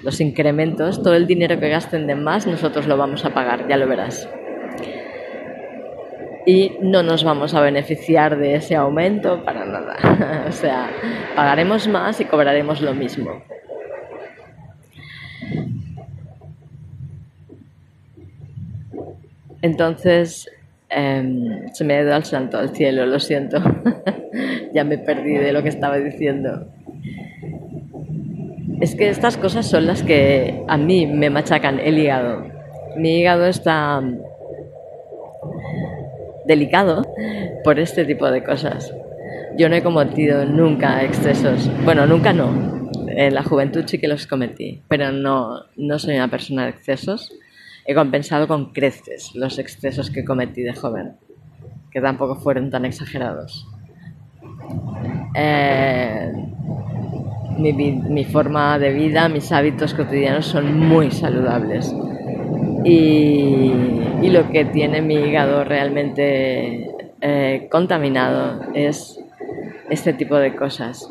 Los 0.01 0.19
incrementos, 0.19 1.03
todo 1.03 1.13
el 1.13 1.27
dinero 1.27 1.59
que 1.59 1.69
gasten 1.69 2.07
de 2.07 2.15
más, 2.15 2.47
nosotros 2.47 2.87
lo 2.87 2.97
vamos 2.97 3.25
a 3.25 3.29
pagar, 3.29 3.67
ya 3.69 3.77
lo 3.77 3.87
verás. 3.87 4.27
Y 6.47 6.71
no 6.81 7.03
nos 7.03 7.23
vamos 7.23 7.53
a 7.53 7.61
beneficiar 7.61 8.39
de 8.39 8.55
ese 8.55 8.75
aumento 8.75 9.43
para 9.45 9.63
nada. 9.63 10.45
o 10.49 10.51
sea, 10.51 10.89
pagaremos 11.35 11.87
más 11.87 12.19
y 12.21 12.25
cobraremos 12.25 12.81
lo 12.81 12.95
mismo. 12.95 13.43
Entonces, 19.61 20.49
Em, 20.89 21.67
se 21.73 21.83
me 21.83 21.95
ha 21.95 22.01
ido 22.01 22.13
al 22.13 22.25
santo 22.25 22.57
al 22.57 22.69
cielo, 22.75 23.05
lo 23.05 23.19
siento. 23.19 23.57
ya 24.73 24.83
me 24.83 24.97
perdí 24.97 25.33
de 25.33 25.51
lo 25.51 25.63
que 25.63 25.69
estaba 25.69 25.97
diciendo. 25.97 26.67
Es 28.81 28.95
que 28.95 29.09
estas 29.09 29.37
cosas 29.37 29.65
son 29.65 29.87
las 29.87 30.03
que 30.03 30.63
a 30.67 30.77
mí 30.77 31.07
me 31.07 31.29
machacan 31.29 31.79
el 31.79 31.97
hígado. 31.97 32.45
Mi 32.97 33.19
hígado 33.19 33.45
está 33.47 34.01
delicado 36.45 37.03
por 37.63 37.79
este 37.79 38.05
tipo 38.05 38.29
de 38.29 38.43
cosas. 38.43 38.93
Yo 39.57 39.69
no 39.69 39.75
he 39.75 39.81
cometido 39.81 40.45
nunca 40.45 41.03
excesos. 41.03 41.69
Bueno, 41.83 42.05
nunca 42.05 42.33
no. 42.33 42.89
En 43.07 43.33
la 43.33 43.43
juventud 43.43 43.83
sí 43.85 43.97
que 43.97 44.07
los 44.09 44.27
cometí, 44.27 44.81
pero 44.89 45.11
no, 45.11 45.63
no 45.77 45.99
soy 45.99 46.15
una 46.15 46.27
persona 46.27 46.65
de 46.65 46.71
excesos. 46.71 47.31
He 47.85 47.93
compensado 47.93 48.47
con 48.47 48.73
creces 48.73 49.35
los 49.35 49.59
excesos 49.59 50.09
que 50.09 50.25
cometí 50.25 50.63
de 50.63 50.73
joven, 50.73 51.17
que 51.91 52.01
tampoco 52.01 52.35
fueron 52.35 52.71
tan 52.71 52.83
exagerados. 52.83 53.67
Eh, 55.35 56.31
mi, 57.59 58.25
forma 58.25 58.79
de 58.79 58.91
vida, 58.91 59.29
mis 59.29 59.51
hábitos 59.51 59.93
cotidianos 59.93 60.47
son 60.47 60.79
muy 60.79 61.11
saludables. 61.11 61.93
Y, 62.83 63.71
y 64.21 64.29
lo 64.29 64.49
que 64.49 64.65
tiene 64.65 65.01
mi 65.01 65.15
hígado 65.15 65.63
realmente 65.63 66.91
eh, 67.21 67.67
contaminado 67.71 68.61
es 68.73 69.19
este 69.89 70.13
tipo 70.13 70.37
de 70.37 70.55
cosas. 70.55 71.07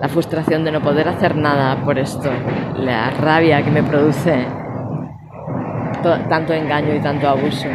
La 0.00 0.08
frustración 0.08 0.64
de 0.64 0.72
no 0.72 0.82
poder 0.82 1.08
hacer 1.08 1.34
nada 1.34 1.82
por 1.84 1.98
esto, 1.98 2.30
la 2.76 3.10
rabia 3.10 3.62
que 3.64 3.70
me 3.70 3.82
produce 3.82 4.46
tanto 6.28 6.52
engaño 6.52 6.94
y 6.94 7.00
tanto 7.00 7.28
abuso. 7.28 7.68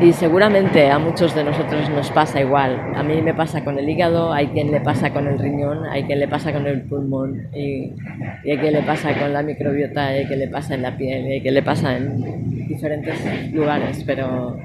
Y 0.00 0.12
seguramente 0.12 0.88
a 0.90 0.98
muchos 1.00 1.34
de 1.34 1.42
nosotros 1.42 1.90
nos 1.90 2.10
pasa 2.12 2.40
igual. 2.40 2.92
A 2.94 3.02
mí 3.02 3.20
me 3.20 3.34
pasa 3.34 3.64
con 3.64 3.78
el 3.78 3.88
hígado, 3.88 4.32
hay 4.32 4.46
quien 4.48 4.70
le 4.70 4.80
pasa 4.80 5.12
con 5.12 5.26
el 5.26 5.38
riñón, 5.40 5.86
hay 5.86 6.04
quien 6.04 6.20
le 6.20 6.28
pasa 6.28 6.52
con 6.52 6.66
el 6.68 6.82
pulmón, 6.82 7.48
y, 7.52 7.94
hay 8.48 8.58
quien 8.58 8.74
le 8.74 8.82
pasa 8.82 9.18
con 9.18 9.32
la 9.32 9.42
microbiota, 9.42 10.06
hay 10.06 10.26
quien 10.26 10.38
le 10.38 10.48
pasa 10.48 10.74
en 10.74 10.82
la 10.82 10.96
piel, 10.96 11.26
hay 11.26 11.40
quien 11.40 11.54
le 11.54 11.62
pasa 11.62 11.96
en 11.96 12.68
diferentes 12.68 13.52
lugares, 13.52 14.04
pero 14.06 14.56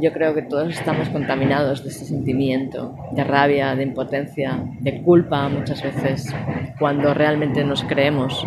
yo 0.00 0.12
creo 0.12 0.34
que 0.34 0.42
todos 0.42 0.70
estamos 0.70 1.08
contaminados 1.08 1.82
de 1.82 1.90
ese 1.90 2.04
sentimiento 2.04 2.94
de 3.12 3.24
rabia, 3.24 3.74
de 3.74 3.82
impotencia, 3.82 4.58
de 4.80 5.02
culpa 5.02 5.48
muchas 5.48 5.82
veces, 5.82 6.34
cuando 6.78 7.12
realmente 7.14 7.64
nos 7.64 7.82
creemos 7.84 8.46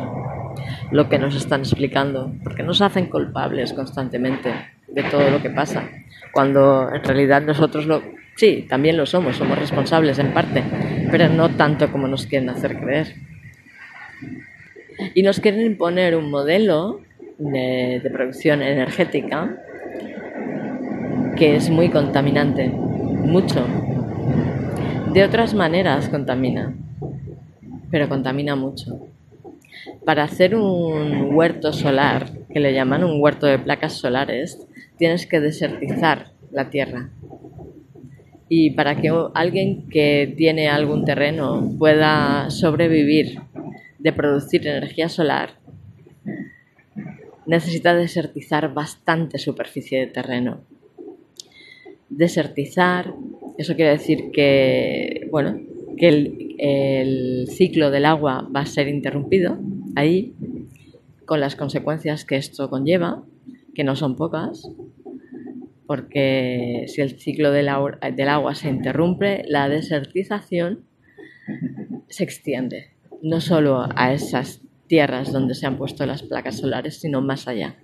lo 0.91 1.09
que 1.09 1.19
nos 1.19 1.35
están 1.35 1.61
explicando, 1.61 2.33
porque 2.43 2.63
nos 2.63 2.81
hacen 2.81 3.07
culpables 3.07 3.73
constantemente 3.73 4.53
de 4.87 5.03
todo 5.03 5.29
lo 5.29 5.41
que 5.41 5.49
pasa, 5.49 5.83
cuando 6.31 6.89
en 6.93 7.03
realidad 7.03 7.41
nosotros 7.41 7.85
lo, 7.85 8.01
sí, 8.35 8.65
también 8.67 8.97
lo 8.97 9.05
somos, 9.05 9.35
somos 9.35 9.57
responsables 9.57 10.19
en 10.19 10.33
parte, 10.33 10.63
pero 11.11 11.29
no 11.29 11.49
tanto 11.49 11.91
como 11.91 12.07
nos 12.07 12.25
quieren 12.25 12.49
hacer 12.49 12.77
creer. 12.79 13.15
Y 15.13 15.23
nos 15.23 15.39
quieren 15.41 15.65
imponer 15.65 16.15
un 16.15 16.31
modelo 16.31 17.01
de, 17.37 17.99
de 18.01 18.09
producción 18.09 18.61
energética 18.61 19.57
que 21.35 21.57
es 21.57 21.69
muy 21.69 21.89
contaminante, 21.89 22.69
mucho. 22.69 23.65
De 25.11 25.23
otras 25.23 25.53
maneras 25.53 26.07
contamina, 26.07 26.73
pero 27.91 28.07
contamina 28.07 28.55
mucho. 28.55 29.01
Para 30.05 30.23
hacer 30.23 30.55
un 30.55 31.35
huerto 31.35 31.73
solar, 31.73 32.29
que 32.53 32.61
le 32.61 32.73
llaman 32.73 33.03
un 33.03 33.21
huerto 33.21 33.47
de 33.47 33.59
placas 33.59 33.93
solares, 33.93 34.65
tienes 34.97 35.27
que 35.27 35.41
desertizar 35.41 36.31
la 36.51 36.69
tierra. 36.69 37.09
Y 38.47 38.71
para 38.71 38.95
que 38.95 39.11
alguien 39.33 39.89
que 39.89 40.33
tiene 40.37 40.69
algún 40.69 41.03
terreno 41.03 41.69
pueda 41.77 42.49
sobrevivir 42.49 43.41
de 43.99 44.13
producir 44.13 44.65
energía 44.67 45.09
solar, 45.09 45.55
necesita 47.45 47.93
desertizar 47.93 48.73
bastante 48.73 49.37
superficie 49.37 49.99
de 49.99 50.07
terreno 50.07 50.61
desertizar, 52.17 53.13
eso 53.57 53.75
quiere 53.75 53.91
decir 53.91 54.31
que, 54.31 55.27
bueno, 55.31 55.59
que 55.97 56.07
el, 56.07 56.55
el 56.57 57.47
ciclo 57.49 57.91
del 57.91 58.05
agua 58.05 58.49
va 58.53 58.61
a 58.61 58.65
ser 58.65 58.87
interrumpido 58.87 59.57
ahí, 59.95 60.33
con 61.25 61.39
las 61.39 61.55
consecuencias 61.55 62.25
que 62.25 62.37
esto 62.37 62.69
conlleva, 62.69 63.23
que 63.73 63.83
no 63.83 63.95
son 63.95 64.15
pocas, 64.15 64.69
porque 65.85 66.85
si 66.87 67.01
el 67.01 67.19
ciclo 67.19 67.51
del, 67.51 67.69
agua 67.69 68.55
se 68.55 68.69
interrumpe, 68.69 69.43
la 69.47 69.69
desertización 69.69 70.85
se 72.07 72.23
extiende, 72.23 72.91
no 73.21 73.41
solo 73.41 73.87
a 73.95 74.13
esas 74.13 74.61
tierras 74.87 75.31
donde 75.31 75.55
se 75.55 75.65
han 75.65 75.77
puesto 75.77 76.05
las 76.05 76.23
placas 76.23 76.57
solares, 76.57 76.99
sino 76.99 77.21
más 77.21 77.47
allá. 77.47 77.75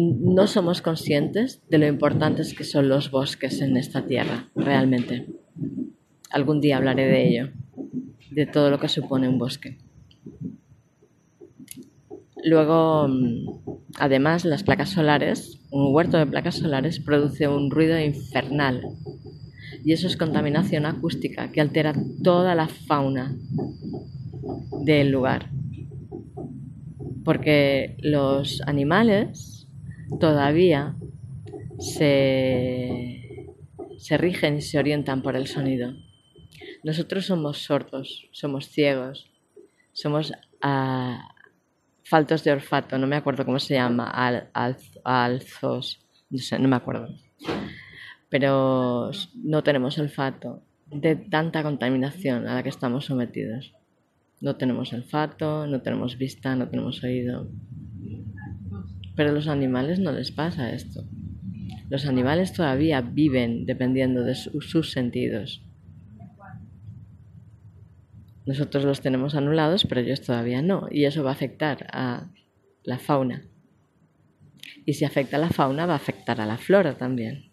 No 0.00 0.46
somos 0.46 0.82
conscientes 0.82 1.62
de 1.68 1.78
lo 1.78 1.86
importantes 1.86 2.54
que 2.54 2.64
son 2.64 2.88
los 2.88 3.10
bosques 3.10 3.60
en 3.60 3.76
esta 3.76 4.06
tierra, 4.06 4.48
realmente. 4.54 5.26
Algún 6.30 6.60
día 6.60 6.76
hablaré 6.76 7.06
de 7.06 7.28
ello, 7.28 7.50
de 8.30 8.46
todo 8.46 8.70
lo 8.70 8.78
que 8.78 8.88
supone 8.88 9.28
un 9.28 9.38
bosque. 9.38 9.78
Luego, 12.44 13.08
mm, 13.08 13.46
además, 13.98 14.44
las 14.44 14.62
placas 14.62 14.90
solares, 14.90 15.60
un 15.70 15.94
huerto 15.94 16.16
de 16.16 16.26
placas 16.26 16.56
solares 16.56 17.00
produce 17.00 17.48
un 17.48 17.70
ruido 17.70 17.98
infernal. 17.98 18.82
Y 19.84 19.92
eso 19.92 20.06
es 20.06 20.16
contaminación 20.16 20.86
acústica 20.86 21.50
que 21.52 21.60
altera 21.60 21.94
toda 22.22 22.54
la 22.54 22.68
fauna 22.68 23.36
del 24.84 25.10
lugar. 25.10 25.50
Porque 27.24 27.96
los 28.00 28.62
animales 28.66 29.59
todavía 30.18 30.96
se, 31.78 33.46
rigen 34.18 34.56
y 34.58 34.60
se 34.62 34.78
orientan 34.78 35.22
por 35.22 35.36
el 35.36 35.46
sonido. 35.46 35.94
Nosotros 36.82 37.26
somos 37.26 37.58
sordos, 37.58 38.28
somos 38.32 38.68
ciegos, 38.68 39.30
somos 39.92 40.32
uh, 40.64 41.18
faltos 42.02 42.42
de 42.44 42.52
olfato, 42.52 42.98
no 42.98 43.06
me 43.06 43.16
acuerdo 43.16 43.44
cómo 43.44 43.58
se 43.58 43.74
llama, 43.74 44.10
al, 44.10 44.48
alzos, 45.04 46.04
no 46.30 46.38
sé, 46.38 46.58
no 46.58 46.68
me 46.68 46.76
acuerdo. 46.76 47.08
Pero 48.28 49.10
no 49.34 49.62
tenemos 49.62 49.98
olfato 49.98 50.62
de 50.86 51.16
tanta 51.16 51.62
contaminación 51.62 52.46
a 52.46 52.54
la 52.54 52.62
que 52.62 52.68
estamos 52.68 53.04
sometidos. 53.06 53.72
No 54.40 54.56
tenemos 54.56 54.92
olfato, 54.92 55.66
no 55.66 55.82
tenemos 55.82 56.16
vista, 56.16 56.56
no 56.56 56.68
tenemos 56.68 57.02
oído. 57.04 57.48
Pero 59.20 59.32
a 59.32 59.34
los 59.34 59.48
animales 59.48 59.98
no 59.98 60.12
les 60.12 60.30
pasa 60.30 60.72
esto. 60.72 61.04
Los 61.90 62.06
animales 62.06 62.54
todavía 62.54 63.02
viven 63.02 63.66
dependiendo 63.66 64.24
de 64.24 64.34
sus 64.34 64.92
sentidos. 64.92 65.62
Nosotros 68.46 68.82
los 68.84 69.02
tenemos 69.02 69.34
anulados, 69.34 69.84
pero 69.86 70.00
ellos 70.00 70.22
todavía 70.22 70.62
no. 70.62 70.88
Y 70.90 71.04
eso 71.04 71.22
va 71.22 71.32
a 71.32 71.34
afectar 71.34 71.86
a 71.92 72.30
la 72.82 72.98
fauna. 72.98 73.42
Y 74.86 74.94
si 74.94 75.04
afecta 75.04 75.36
a 75.36 75.40
la 75.40 75.50
fauna, 75.50 75.84
va 75.84 75.92
a 75.92 75.96
afectar 75.96 76.40
a 76.40 76.46
la 76.46 76.56
flora 76.56 76.96
también. 76.96 77.50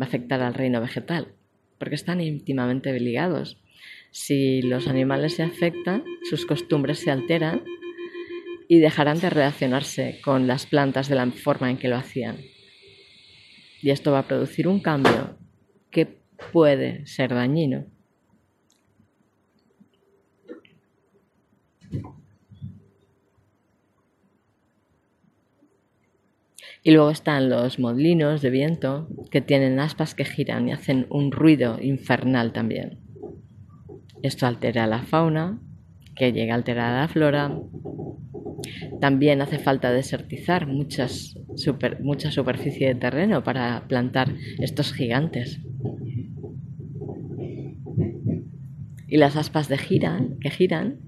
Va 0.00 0.04
a 0.04 0.08
afectar 0.08 0.40
al 0.42 0.54
reino 0.54 0.80
vegetal, 0.80 1.34
porque 1.76 1.96
están 1.96 2.20
íntimamente 2.20 2.96
ligados. 3.00 3.60
Si 4.12 4.62
los 4.62 4.86
animales 4.86 5.34
se 5.34 5.42
afectan, 5.42 6.04
sus 6.22 6.46
costumbres 6.46 7.00
se 7.00 7.10
alteran 7.10 7.64
y 8.72 8.78
dejarán 8.78 9.18
de 9.18 9.28
relacionarse 9.30 10.20
con 10.22 10.46
las 10.46 10.64
plantas 10.64 11.08
de 11.08 11.16
la 11.16 11.26
forma 11.32 11.72
en 11.72 11.76
que 11.76 11.88
lo 11.88 11.96
hacían. 11.96 12.36
Y 13.82 13.90
esto 13.90 14.12
va 14.12 14.20
a 14.20 14.28
producir 14.28 14.68
un 14.68 14.78
cambio 14.78 15.36
que 15.90 16.22
puede 16.52 17.04
ser 17.04 17.34
dañino. 17.34 17.86
Y 26.84 26.92
luego 26.92 27.10
están 27.10 27.50
los 27.50 27.80
molinos 27.80 28.40
de 28.40 28.50
viento 28.50 29.08
que 29.32 29.40
tienen 29.40 29.80
aspas 29.80 30.14
que 30.14 30.24
giran 30.24 30.68
y 30.68 30.72
hacen 30.72 31.08
un 31.10 31.32
ruido 31.32 31.82
infernal 31.82 32.52
también. 32.52 33.00
Esto 34.22 34.46
altera 34.46 34.86
la 34.86 35.02
fauna, 35.02 35.58
que 36.14 36.32
llega 36.32 36.54
a 36.54 36.56
alterar 36.56 37.00
la 37.00 37.08
flora 37.08 37.58
también 39.00 39.40
hace 39.42 39.58
falta 39.58 39.92
desertizar 39.92 40.66
muchas 40.66 41.36
mucha 42.00 42.30
superficie 42.30 42.88
de 42.88 42.94
terreno 42.94 43.42
para 43.42 43.86
plantar 43.88 44.34
estos 44.58 44.92
gigantes. 44.92 45.60
Y 49.06 49.16
las 49.16 49.36
aspas 49.36 49.68
de 49.68 49.76
giran, 49.76 50.38
que 50.38 50.50
giran 50.50 51.00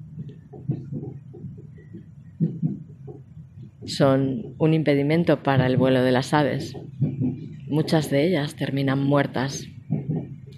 son 3.84 4.54
un 4.58 4.74
impedimento 4.74 5.42
para 5.42 5.66
el 5.66 5.76
vuelo 5.76 6.02
de 6.02 6.12
las 6.12 6.34
aves. 6.34 6.74
muchas 7.68 8.10
de 8.10 8.26
ellas 8.26 8.54
terminan 8.54 9.02
muertas, 9.02 9.66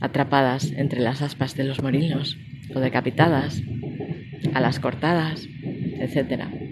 atrapadas 0.00 0.72
entre 0.72 1.00
las 1.00 1.22
aspas 1.22 1.54
de 1.54 1.64
los 1.64 1.80
molinos 1.80 2.36
o 2.74 2.80
decapitadas, 2.80 3.62
a 4.52 4.60
las 4.60 4.80
cortadas, 4.80 5.46
etc. 6.00 6.63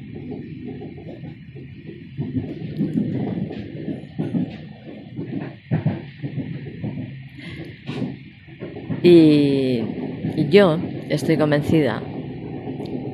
Y 9.02 9.82
yo 10.50 10.78
estoy 11.08 11.36
convencida 11.36 12.02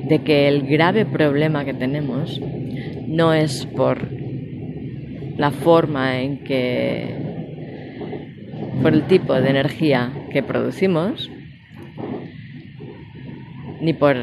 de 0.07 0.19
que 0.19 0.47
el 0.47 0.67
grave 0.67 1.05
problema 1.05 1.65
que 1.65 1.73
tenemos 1.73 2.39
no 3.07 3.33
es 3.33 3.65
por 3.65 4.07
la 5.37 5.51
forma 5.51 6.19
en 6.19 6.39
que, 6.43 7.15
por 8.81 8.93
el 8.93 9.03
tipo 9.03 9.33
de 9.33 9.49
energía 9.49 10.11
que 10.31 10.43
producimos, 10.43 11.31
ni 13.81 13.93
por 13.93 14.15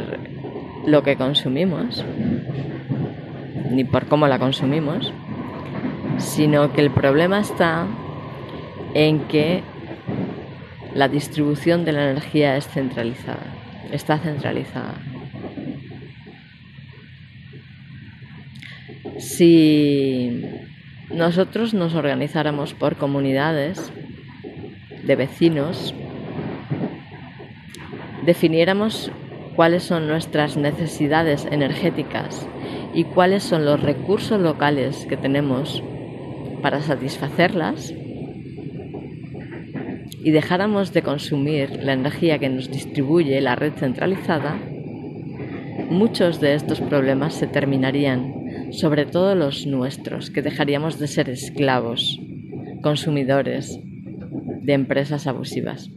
lo 0.86 1.02
que 1.02 1.16
consumimos, 1.16 2.04
ni 3.70 3.84
por 3.84 4.06
cómo 4.06 4.28
la 4.28 4.38
consumimos, 4.38 5.12
sino 6.18 6.72
que 6.72 6.80
el 6.80 6.90
problema 6.90 7.40
está 7.40 7.86
en 8.94 9.20
que 9.20 9.62
la 10.96 11.08
distribución 11.08 11.84
de 11.84 11.92
la 11.92 12.10
energía 12.10 12.56
es 12.56 12.66
centralizada, 12.68 13.54
está 13.92 14.18
centralizada. 14.18 14.94
Si 19.18 20.42
nosotros 21.10 21.74
nos 21.74 21.94
organizáramos 21.94 22.72
por 22.72 22.96
comunidades 22.96 23.92
de 25.04 25.16
vecinos, 25.16 25.94
definiéramos 28.24 29.12
cuáles 29.54 29.82
son 29.82 30.08
nuestras 30.08 30.56
necesidades 30.56 31.46
energéticas 31.50 32.48
y 32.94 33.04
cuáles 33.04 33.42
son 33.42 33.66
los 33.66 33.82
recursos 33.82 34.40
locales 34.40 35.04
que 35.06 35.18
tenemos 35.18 35.82
para 36.62 36.80
satisfacerlas 36.80 37.92
y 40.26 40.32
dejáramos 40.32 40.92
de 40.92 41.02
consumir 41.02 41.84
la 41.84 41.92
energía 41.92 42.40
que 42.40 42.48
nos 42.48 42.68
distribuye 42.68 43.40
la 43.40 43.54
red 43.54 43.74
centralizada, 43.74 44.58
muchos 45.88 46.40
de 46.40 46.54
estos 46.54 46.80
problemas 46.80 47.32
se 47.32 47.46
terminarían, 47.46 48.72
sobre 48.72 49.06
todo 49.06 49.36
los 49.36 49.68
nuestros, 49.68 50.30
que 50.30 50.42
dejaríamos 50.42 50.98
de 50.98 51.06
ser 51.06 51.30
esclavos, 51.30 52.18
consumidores 52.82 53.78
de 54.62 54.72
empresas 54.72 55.28
abusivas. 55.28 55.88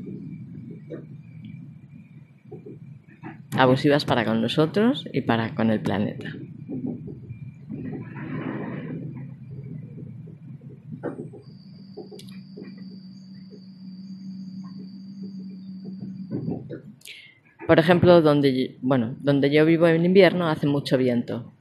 abusivas 3.58 4.06
para 4.06 4.26
con 4.26 4.44
nosotros 4.44 5.06
y 5.12 5.22
para 5.22 5.56
con 5.56 5.72
el 5.72 5.82
planeta. 5.82 6.36
Por 17.69 17.77
ejemplo, 17.77 18.23
donde, 18.23 18.77
bueno, 18.82 19.15
donde 19.19 19.51
yo 19.51 19.63
vivo 19.63 19.88
en 19.88 20.03
invierno 20.03 20.47
hace 20.47 20.65
mucho 20.65 20.97
viento. 20.97 21.51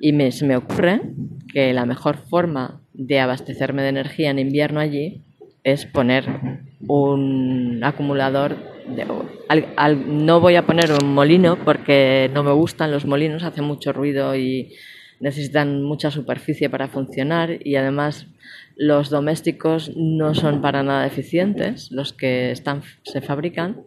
Y 0.00 0.12
me, 0.12 0.32
se 0.32 0.44
me 0.44 0.56
ocurre 0.56 1.02
que 1.52 1.72
la 1.72 1.86
mejor 1.86 2.16
forma 2.16 2.80
de 2.94 3.20
abastecerme 3.20 3.82
de 3.82 3.90
energía 3.90 4.30
en 4.30 4.40
invierno 4.40 4.80
allí 4.80 5.22
es 5.62 5.86
poner 5.86 6.24
un 6.88 7.78
acumulador 7.84 8.56
no 10.08 10.40
voy 10.40 10.56
a 10.56 10.66
poner 10.66 10.90
un 11.00 11.14
molino 11.14 11.64
porque 11.64 12.28
no 12.34 12.42
me 12.42 12.50
gustan 12.50 12.90
los 12.90 13.06
molinos, 13.06 13.44
hacen 13.44 13.62
mucho 13.62 13.92
ruido 13.92 14.34
y 14.34 14.72
necesitan 15.20 15.84
mucha 15.84 16.10
superficie 16.10 16.68
para 16.68 16.88
funcionar 16.88 17.64
y 17.64 17.76
además 17.76 18.26
los 18.78 19.10
domésticos 19.10 19.90
no 19.96 20.34
son 20.34 20.62
para 20.62 20.84
nada 20.84 21.04
eficientes, 21.04 21.90
los 21.90 22.12
que 22.12 22.52
están, 22.52 22.82
se 23.02 23.20
fabrican, 23.20 23.82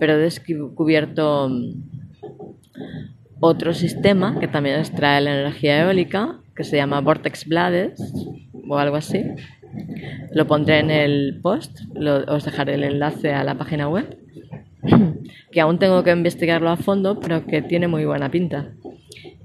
pero 0.00 0.14
he 0.14 0.18
descubierto 0.18 1.48
otro 3.38 3.74
sistema 3.74 4.40
que 4.40 4.48
también 4.48 4.80
extrae 4.80 5.20
la 5.20 5.40
energía 5.40 5.82
eólica, 5.82 6.40
que 6.56 6.64
se 6.64 6.76
llama 6.76 7.00
Vortex 7.00 7.46
Blades 7.46 8.00
o 8.68 8.76
algo 8.76 8.96
así. 8.96 9.22
Lo 10.32 10.46
pondré 10.48 10.80
en 10.80 10.90
el 10.90 11.38
post, 11.40 11.80
os 12.28 12.44
dejaré 12.44 12.74
el 12.74 12.84
enlace 12.84 13.32
a 13.32 13.44
la 13.44 13.56
página 13.56 13.88
web 13.88 14.18
que 15.52 15.60
aún 15.60 15.78
tengo 15.78 16.02
que 16.02 16.10
investigarlo 16.10 16.70
a 16.70 16.76
fondo, 16.76 17.20
pero 17.20 17.46
que 17.46 17.62
tiene 17.62 17.86
muy 17.86 18.04
buena 18.04 18.30
pinta. 18.30 18.72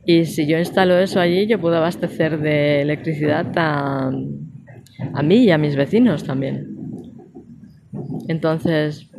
Y 0.04 0.25
si 0.25 0.47
yo 0.47 0.58
instalo 0.58 0.97
eso 0.97 1.19
allí, 1.19 1.45
yo 1.45 1.62
puedo 1.62 1.78
abastecer 1.78 2.39
de 2.39 2.82
electricidad 2.82 3.45
a, 3.56 4.12
a 5.13 5.23
mí 5.23 5.43
y 5.43 5.51
a 5.51 5.57
mis 5.57 5.75
vecinos 5.75 6.23
también. 6.23 6.75
Entonces, 8.27 9.09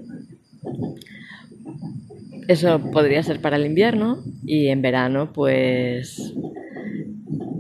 eso 2.49 2.81
podría 2.93 3.23
ser 3.23 3.41
para 3.41 3.57
el 3.57 3.67
invierno 3.67 4.19
y 4.45 4.69
en 4.69 4.83
verano, 4.83 5.33
pues 5.33 6.35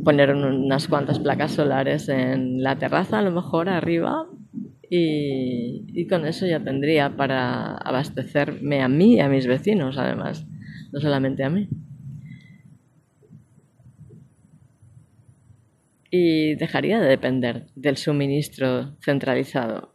poner 0.04 0.35
unas 0.35 0.88
cuantas 0.88 1.18
placas 1.18 1.52
solares 1.52 2.09
en 2.09 2.62
la 2.62 2.76
terraza, 2.76 3.18
a 3.18 3.22
lo 3.22 3.30
mejor 3.30 3.68
arriba, 3.68 4.26
y, 4.88 6.06
con 6.09 6.26
eso 6.26 6.46
ya 6.46 6.59
tendría 6.59 7.16
para 7.16 7.76
abastecerme 7.76 8.83
a 8.83 8.88
mí 8.88 9.14
y 9.14 9.20
a 9.20 9.28
mis 9.28 9.46
vecinos, 9.46 9.96
además, 9.98 10.44
no 10.92 11.00
solamente 11.00 11.44
a 11.44 11.50
mí. 11.50 11.68
Y 16.11 16.55
dejaría 16.57 16.99
de 17.01 17.09
depender 17.09 17.66
del 17.77 17.96
suministro 17.96 18.96
centralizado, 19.01 19.94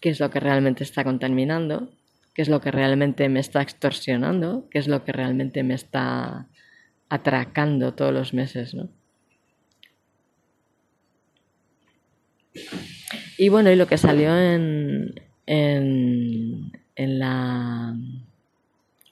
qué 0.00 0.08
es 0.08 0.20
lo 0.20 0.30
que 0.30 0.40
realmente 0.40 0.82
está 0.82 1.04
contaminando, 1.04 1.90
qué 2.34 2.42
es 2.42 2.48
lo 2.48 2.60
que 2.60 2.70
realmente 2.70 3.28
me 3.28 3.40
está 3.40 3.60
extorsionando, 3.60 4.68
qué 4.70 4.78
es 4.78 4.88
lo 4.88 5.04
que 5.04 5.12
realmente 5.12 5.62
me 5.62 5.74
está 5.74 6.48
atracando 7.08 7.92
todos 7.94 8.12
los 8.12 8.32
meses, 8.32 8.74
¿no? 8.74 8.88
Y 13.38 13.48
bueno, 13.48 13.70
y 13.70 13.76
lo 13.76 13.86
que 13.86 13.98
salió 13.98 14.36
en, 14.38 15.14
en, 15.46 16.72
la, 16.96 17.94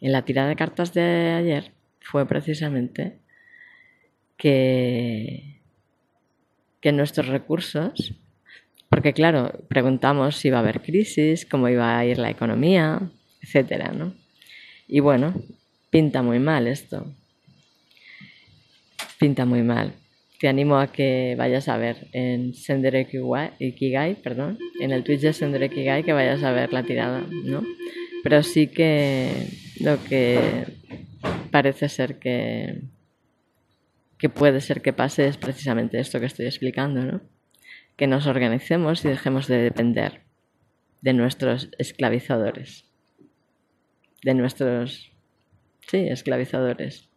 en 0.01 0.13
la 0.13 0.25
tirada 0.25 0.49
de 0.49 0.57
cartas 0.57 0.95
de 0.95 1.33
ayer 1.33 1.73
fue 2.01 2.27
precisamente 2.27 3.19
que, 4.37 5.50
que 6.81 6.93
nuestros 6.93 7.29
recursos, 7.29 8.15
porque 8.89 9.13
claro, 9.13 9.53
preguntamos 9.69 10.37
si 10.37 10.49
iba 10.49 10.59
a 10.59 10.61
haber 10.61 10.83
crisis, 10.83 11.47
cómo 11.47 11.69
iba 11.69 11.99
a 11.99 12.05
ir 12.05 12.19
la 12.19 12.31
economía, 12.31 13.01
etcétera, 13.43 13.93
¿no? 13.93 14.15
Y 14.89 15.01
bueno, 15.01 15.35
pinta 15.91 16.23
muy 16.23 16.39
mal 16.39 16.67
esto. 16.67 17.07
Pinta 19.19 19.45
muy 19.45 19.63
mal 19.63 19.95
te 20.41 20.49
animo 20.49 20.79
a 20.79 20.91
que 20.91 21.35
vayas 21.37 21.69
a 21.69 21.77
ver 21.77 22.09
en 22.13 22.55
Sender 22.55 22.95
Ikigai, 22.97 24.15
perdón, 24.23 24.59
en 24.81 24.91
el 24.91 25.05
Twitch 25.05 25.21
de 25.21 25.35
Sender 25.35 25.63
Ikigai 25.63 26.03
que 26.03 26.15
vayas 26.15 26.43
a 26.43 26.51
ver 26.51 26.73
la 26.73 26.83
tirada, 26.83 27.23
¿no? 27.45 27.63
Pero 28.23 28.43
sí 28.43 28.69
que 28.69 29.49
lo 29.81 30.03
que 30.05 30.65
parece 31.51 31.91
ser 31.91 32.19
que, 32.19 32.81
que 34.21 34.29
puede 34.29 34.61
ser 34.61 34.83
que 34.83 34.93
pase 34.93 35.27
es 35.27 35.39
precisamente 35.39 35.99
esto 35.99 36.21
que 36.21 36.27
estoy 36.27 36.45
explicando, 36.45 37.03
¿no? 37.03 37.23
Que 37.97 38.07
nos 38.07 38.27
organicemos 38.27 39.03
y 39.05 39.09
dejemos 39.09 39.49
de 39.49 39.57
depender 39.57 40.21
de 41.01 41.15
nuestros 41.15 41.71
esclavizadores, 41.79 42.85
de 44.23 44.35
nuestros, 44.35 45.11
sí, 45.89 46.07
esclavizadores. 46.09 47.09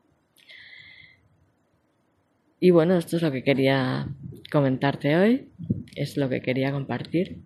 Y 2.62 2.70
bueno, 2.70 2.98
esto 2.98 3.18
es 3.18 3.22
lo 3.22 3.34
que 3.34 3.44
quería 3.44 4.08
comentarte 4.50 5.18
hoy, 5.18 5.52
es 5.98 6.16
lo 6.16 6.30
que 6.30 6.42
quería 6.42 6.72
compartir. 6.72 7.42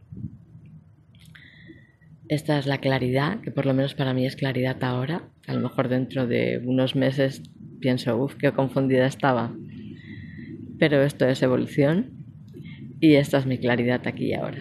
Esta 2.28 2.60
es 2.60 2.68
la 2.68 2.78
claridad, 2.78 3.42
que 3.42 3.50
por 3.50 3.66
lo 3.66 3.74
menos 3.74 3.96
para 3.96 4.14
mí 4.14 4.28
es 4.28 4.36
claridad 4.36 4.84
ahora. 4.84 5.24
A 5.48 5.54
lo 5.54 5.62
mejor 5.62 5.88
dentro 5.88 6.28
de 6.28 6.62
unos 6.64 6.96
meses 6.96 7.42
pienso, 7.80 8.18
uff, 8.18 8.36
qué 8.36 8.52
confundida 8.52 9.06
estaba. 9.06 9.56
Pero 10.80 11.02
esto 11.04 11.28
es 11.28 11.42
evolución 11.42 12.12
y 13.00 13.16
esta 13.16 13.38
es 13.38 13.46
mi 13.46 13.58
claridad 13.58 14.08
aquí 14.08 14.28
y 14.28 14.34
ahora. 14.34 14.60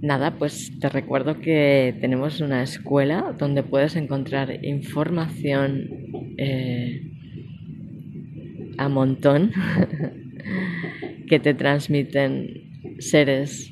Nada, 0.00 0.36
pues 0.38 0.78
te 0.80 0.88
recuerdo 0.88 1.40
que 1.40 1.94
tenemos 2.00 2.40
una 2.40 2.62
escuela 2.62 3.34
donde 3.38 3.62
puedes 3.62 3.96
encontrar 3.96 4.64
información 4.64 5.90
eh, 6.38 7.02
a 8.78 8.88
montón 8.88 9.52
que 11.28 11.38
te 11.38 11.52
transmiten 11.52 12.96
seres 12.98 13.70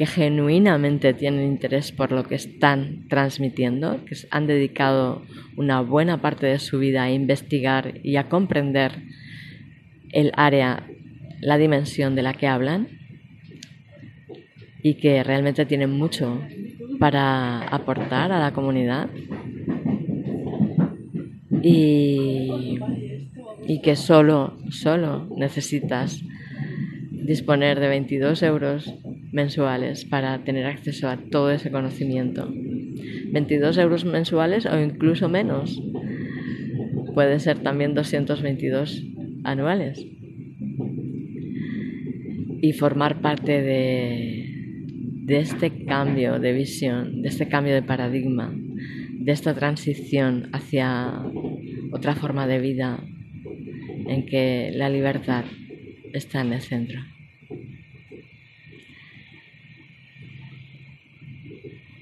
que 0.00 0.06
genuinamente 0.06 1.12
tienen 1.12 1.44
interés 1.44 1.92
por 1.92 2.10
lo 2.10 2.24
que 2.24 2.34
están 2.34 3.06
transmitiendo, 3.10 4.02
que 4.06 4.16
han 4.30 4.46
dedicado 4.46 5.26
una 5.58 5.82
buena 5.82 6.22
parte 6.22 6.46
de 6.46 6.58
su 6.58 6.78
vida 6.78 7.02
a 7.02 7.10
investigar 7.10 8.00
y 8.02 8.16
a 8.16 8.30
comprender 8.30 8.92
el 10.12 10.32
área, 10.36 10.86
la 11.42 11.58
dimensión 11.58 12.14
de 12.14 12.22
la 12.22 12.32
que 12.32 12.46
hablan 12.46 12.88
y 14.82 14.94
que 14.94 15.22
realmente 15.22 15.66
tienen 15.66 15.90
mucho 15.90 16.40
para 16.98 17.60
aportar 17.64 18.32
a 18.32 18.38
la 18.38 18.54
comunidad 18.54 19.10
y, 21.62 22.78
y 23.66 23.82
que 23.82 23.96
solo, 23.96 24.56
solo 24.70 25.28
necesitas 25.36 26.22
disponer 27.10 27.78
de 27.80 27.88
22 27.88 28.42
euros 28.44 28.94
mensuales 29.32 30.04
para 30.04 30.42
tener 30.44 30.66
acceso 30.66 31.08
a 31.08 31.16
todo 31.16 31.50
ese 31.50 31.70
conocimiento. 31.70 32.48
22 33.32 33.78
euros 33.78 34.04
mensuales 34.04 34.66
o 34.66 34.80
incluso 34.80 35.28
menos. 35.28 35.80
Puede 37.14 37.38
ser 37.38 37.58
también 37.58 37.94
222 37.94 39.04
anuales. 39.44 40.04
Y 42.62 42.72
formar 42.72 43.20
parte 43.20 43.62
de, 43.62 44.50
de 45.24 45.38
este 45.38 45.84
cambio 45.84 46.38
de 46.38 46.52
visión, 46.52 47.22
de 47.22 47.28
este 47.28 47.48
cambio 47.48 47.74
de 47.74 47.82
paradigma, 47.82 48.52
de 48.52 49.32
esta 49.32 49.54
transición 49.54 50.50
hacia 50.52 51.22
otra 51.92 52.14
forma 52.14 52.46
de 52.46 52.58
vida 52.58 53.02
en 54.06 54.26
que 54.26 54.72
la 54.74 54.88
libertad 54.88 55.44
está 56.12 56.40
en 56.40 56.52
el 56.52 56.60
centro. 56.60 57.00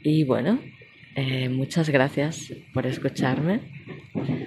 Y 0.02 0.24
bueno, 0.24 0.58
eh, 1.16 1.48
muchas 1.48 1.90
gracias 1.90 2.52
por 2.72 2.86
escucharme. 2.86 3.60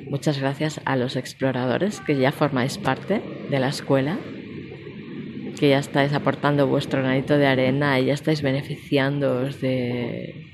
Muchas 0.09 0.39
gracias 0.39 0.79
a 0.85 0.95
los 0.95 1.15
exploradores 1.15 1.99
que 2.01 2.17
ya 2.17 2.31
formáis 2.31 2.77
parte 2.77 3.21
de 3.49 3.59
la 3.59 3.69
escuela, 3.69 4.17
que 5.59 5.69
ya 5.69 5.79
estáis 5.79 6.13
aportando 6.13 6.67
vuestro 6.67 7.01
granito 7.01 7.37
de 7.37 7.47
arena 7.47 7.99
y 7.99 8.05
ya 8.05 8.13
estáis 8.13 8.41
beneficiándoos 8.41 9.59
de, 9.59 10.47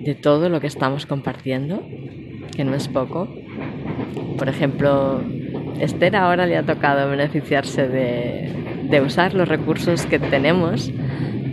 de 0.00 0.14
todo 0.14 0.48
lo 0.48 0.60
que 0.60 0.66
estamos 0.66 1.06
compartiendo, 1.06 1.88
que 2.56 2.64
no 2.64 2.74
es 2.74 2.88
poco. 2.88 3.32
Por 4.36 4.48
ejemplo, 4.48 5.22
Esther 5.80 6.16
ahora 6.16 6.46
le 6.46 6.56
ha 6.56 6.64
tocado 6.64 7.08
beneficiarse 7.08 7.88
de, 7.88 8.52
de 8.90 9.00
usar 9.00 9.34
los 9.34 9.48
recursos 9.48 10.06
que 10.06 10.18
tenemos 10.18 10.92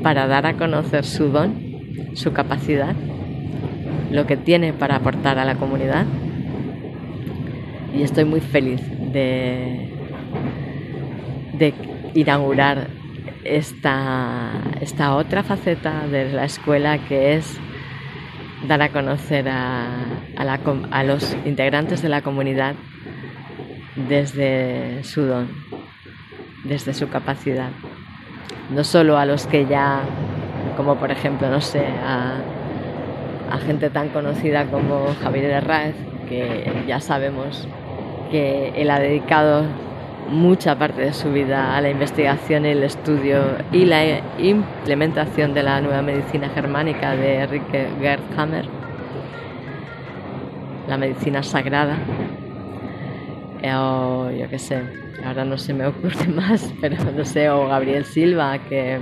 para 0.01 0.27
dar 0.27 0.47
a 0.47 0.57
conocer 0.57 1.05
su 1.05 1.29
don 1.29 1.68
su 2.19 2.33
capacidad, 2.33 2.95
lo 4.11 4.27
que 4.27 4.37
tiene 4.37 4.73
para 4.73 4.97
aportar 4.97 5.39
a 5.39 5.45
la 5.45 5.55
comunidad. 5.55 6.05
Y 7.95 8.03
estoy 8.03 8.25
muy 8.25 8.41
feliz 8.41 8.81
de, 9.11 9.93
inaugurar 12.13 12.87
esta, 13.43 14.51
esta 14.81 15.15
otra 15.15 15.43
faceta 15.43 16.07
de 16.07 16.31
la 16.33 16.45
escuela 16.45 16.97
que 16.97 17.35
es 17.35 17.59
dar 18.67 18.81
a 18.81 18.89
conocer 18.89 19.47
a, 19.47 19.87
a, 20.37 21.03
los 21.03 21.37
integrantes 21.45 22.01
de 22.01 22.09
la 22.09 22.21
comunidad 22.21 22.75
desde 23.95 25.03
su 25.03 25.21
don, 25.21 25.49
desde 26.65 26.93
su 26.93 27.09
capacidad. 27.09 27.69
No 28.69 28.83
solo 28.83 29.17
a 29.17 29.25
los 29.25 29.47
que 29.47 29.65
ya 29.65 30.03
como 30.77 30.95
por 30.95 31.11
ejemplo, 31.11 31.49
no 31.49 31.61
sé, 31.61 31.85
a, 32.03 32.37
gente 33.65 33.89
tan 33.89 34.09
conocida 34.09 34.65
como 34.65 35.07
Javier 35.21 35.51
Herráez, 35.51 35.95
que 36.29 36.83
ya 36.87 36.99
sabemos 36.99 37.67
que 38.31 38.69
él 38.75 38.89
ha 38.89 38.99
dedicado 38.99 39.65
mucha 40.29 40.77
parte 40.77 41.01
de 41.01 41.13
su 41.13 41.31
vida 41.31 41.75
a 41.75 41.81
la 41.81 41.89
investigación 41.89 42.65
y 42.65 42.69
el 42.69 42.83
estudio 42.83 43.41
y 43.71 43.85
la 43.85 44.21
implementación 44.37 45.53
de 45.53 45.63
la 45.63 45.81
nueva 45.81 46.01
medicina 46.01 46.49
germánica 46.49 47.15
de 47.15 47.41
Enrique 47.41 47.87
Hammer, 48.37 48.65
la 50.87 50.97
medicina 50.97 51.43
sagrada, 51.43 51.97
eh, 53.61 53.73
o 53.75 54.31
yo 54.31 54.47
qué 54.49 54.57
sé, 54.57 54.81
ahora 55.25 55.43
no 55.43 55.57
se 55.57 55.73
me 55.73 55.85
ocurre 55.85 56.27
más, 56.33 56.73
pero 56.79 56.95
no 57.15 57.25
sé, 57.25 57.49
o 57.49 57.67
Gabriel 57.67 58.05
Silva, 58.05 58.57
que 58.57 58.99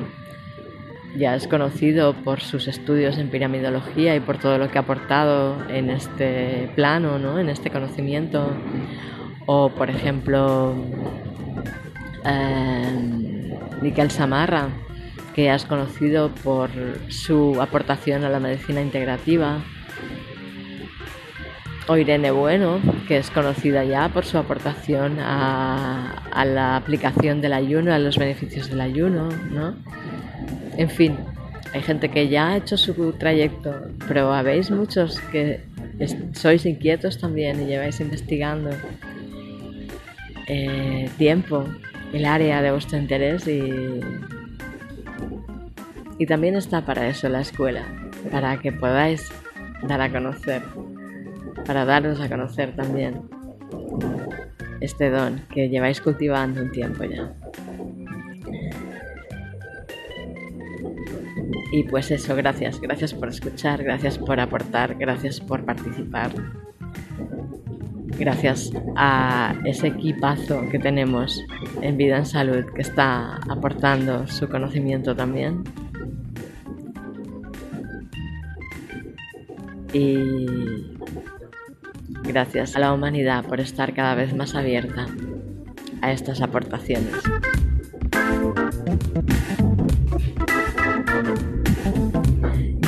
ya 1.15 1.35
es 1.35 1.47
conocido 1.47 2.13
por 2.13 2.41
sus 2.41 2.67
estudios 2.67 3.17
en 3.17 3.29
piramidología 3.29 4.15
y 4.15 4.19
por 4.19 4.37
todo 4.37 4.57
lo 4.57 4.69
que 4.69 4.77
ha 4.77 4.81
aportado 4.81 5.57
en 5.69 5.89
este 5.89 6.69
plano, 6.75 7.19
¿no? 7.19 7.39
en 7.39 7.49
este 7.49 7.69
conocimiento. 7.69 8.51
O, 9.45 9.69
por 9.69 9.89
ejemplo, 9.89 10.75
eh, 12.25 14.09
Samarra, 14.09 14.69
que 15.33 15.49
has 15.49 15.65
conocido 15.65 16.29
por 16.43 16.69
su 17.09 17.61
aportación 17.61 18.23
a 18.23 18.29
la 18.29 18.39
medicina 18.39 18.81
integrativa. 18.81 19.59
O 21.87 21.95
Irene 21.95 22.31
Bueno, 22.31 22.81
que 23.07 23.17
es 23.17 23.31
conocida 23.31 23.85
ya 23.85 24.09
por 24.09 24.25
su 24.25 24.37
aportación 24.37 25.19
a, 25.21 26.23
a 26.31 26.43
la 26.43 26.75
aplicación 26.75 27.39
del 27.39 27.53
ayuno, 27.53 27.93
a 27.93 27.99
los 27.99 28.17
beneficios 28.17 28.69
del 28.69 28.81
ayuno, 28.81 29.29
¿no? 29.49 29.73
En 30.77 30.89
fin, 30.89 31.15
hay 31.73 31.81
gente 31.81 32.09
que 32.09 32.27
ya 32.27 32.49
ha 32.49 32.57
hecho 32.57 32.77
su 32.77 33.13
trayecto, 33.13 33.75
pero 34.07 34.33
habéis 34.33 34.71
muchos 34.71 35.19
que 35.31 35.61
sois 36.33 36.65
inquietos 36.65 37.17
también 37.17 37.61
y 37.61 37.65
lleváis 37.65 37.99
investigando 37.99 38.69
eh, 40.47 41.09
tiempo 41.17 41.65
el 42.13 42.25
área 42.25 42.61
de 42.61 42.71
vuestro 42.71 42.97
interés 42.97 43.47
y, 43.47 43.99
y 46.17 46.25
también 46.25 46.55
está 46.55 46.85
para 46.85 47.07
eso 47.07 47.27
la 47.29 47.41
escuela, 47.41 47.83
para 48.31 48.59
que 48.59 48.71
podáis 48.71 49.29
dar 49.87 50.01
a 50.01 50.11
conocer, 50.11 50.63
para 51.65 51.85
daros 51.85 52.21
a 52.21 52.29
conocer 52.29 52.75
también 52.75 53.21
este 54.79 55.09
don 55.09 55.41
que 55.53 55.69
lleváis 55.69 55.99
cultivando 56.01 56.61
un 56.61 56.71
tiempo 56.71 57.03
ya. 57.03 57.33
Y 61.71 61.83
pues 61.83 62.11
eso, 62.11 62.35
gracias, 62.35 62.79
gracias 62.79 63.13
por 63.13 63.29
escuchar, 63.29 63.83
gracias 63.83 64.17
por 64.17 64.39
aportar, 64.39 64.95
gracias 64.95 65.39
por 65.39 65.65
participar. 65.65 66.31
Gracias 68.17 68.71
a 68.95 69.53
ese 69.65 69.87
equipazo 69.87 70.67
que 70.71 70.79
tenemos 70.79 71.43
en 71.81 71.97
Vida 71.97 72.17
en 72.17 72.25
Salud 72.25 72.65
que 72.73 72.81
está 72.81 73.35
aportando 73.49 74.25
su 74.27 74.49
conocimiento 74.49 75.15
también. 75.15 75.63
Y 79.93 80.25
gracias 82.23 82.75
a 82.75 82.79
la 82.79 82.93
humanidad 82.93 83.45
por 83.45 83.59
estar 83.59 83.93
cada 83.93 84.15
vez 84.15 84.33
más 84.33 84.55
abierta 84.55 85.05
a 86.01 86.11
estas 86.11 86.41
aportaciones. 86.41 87.13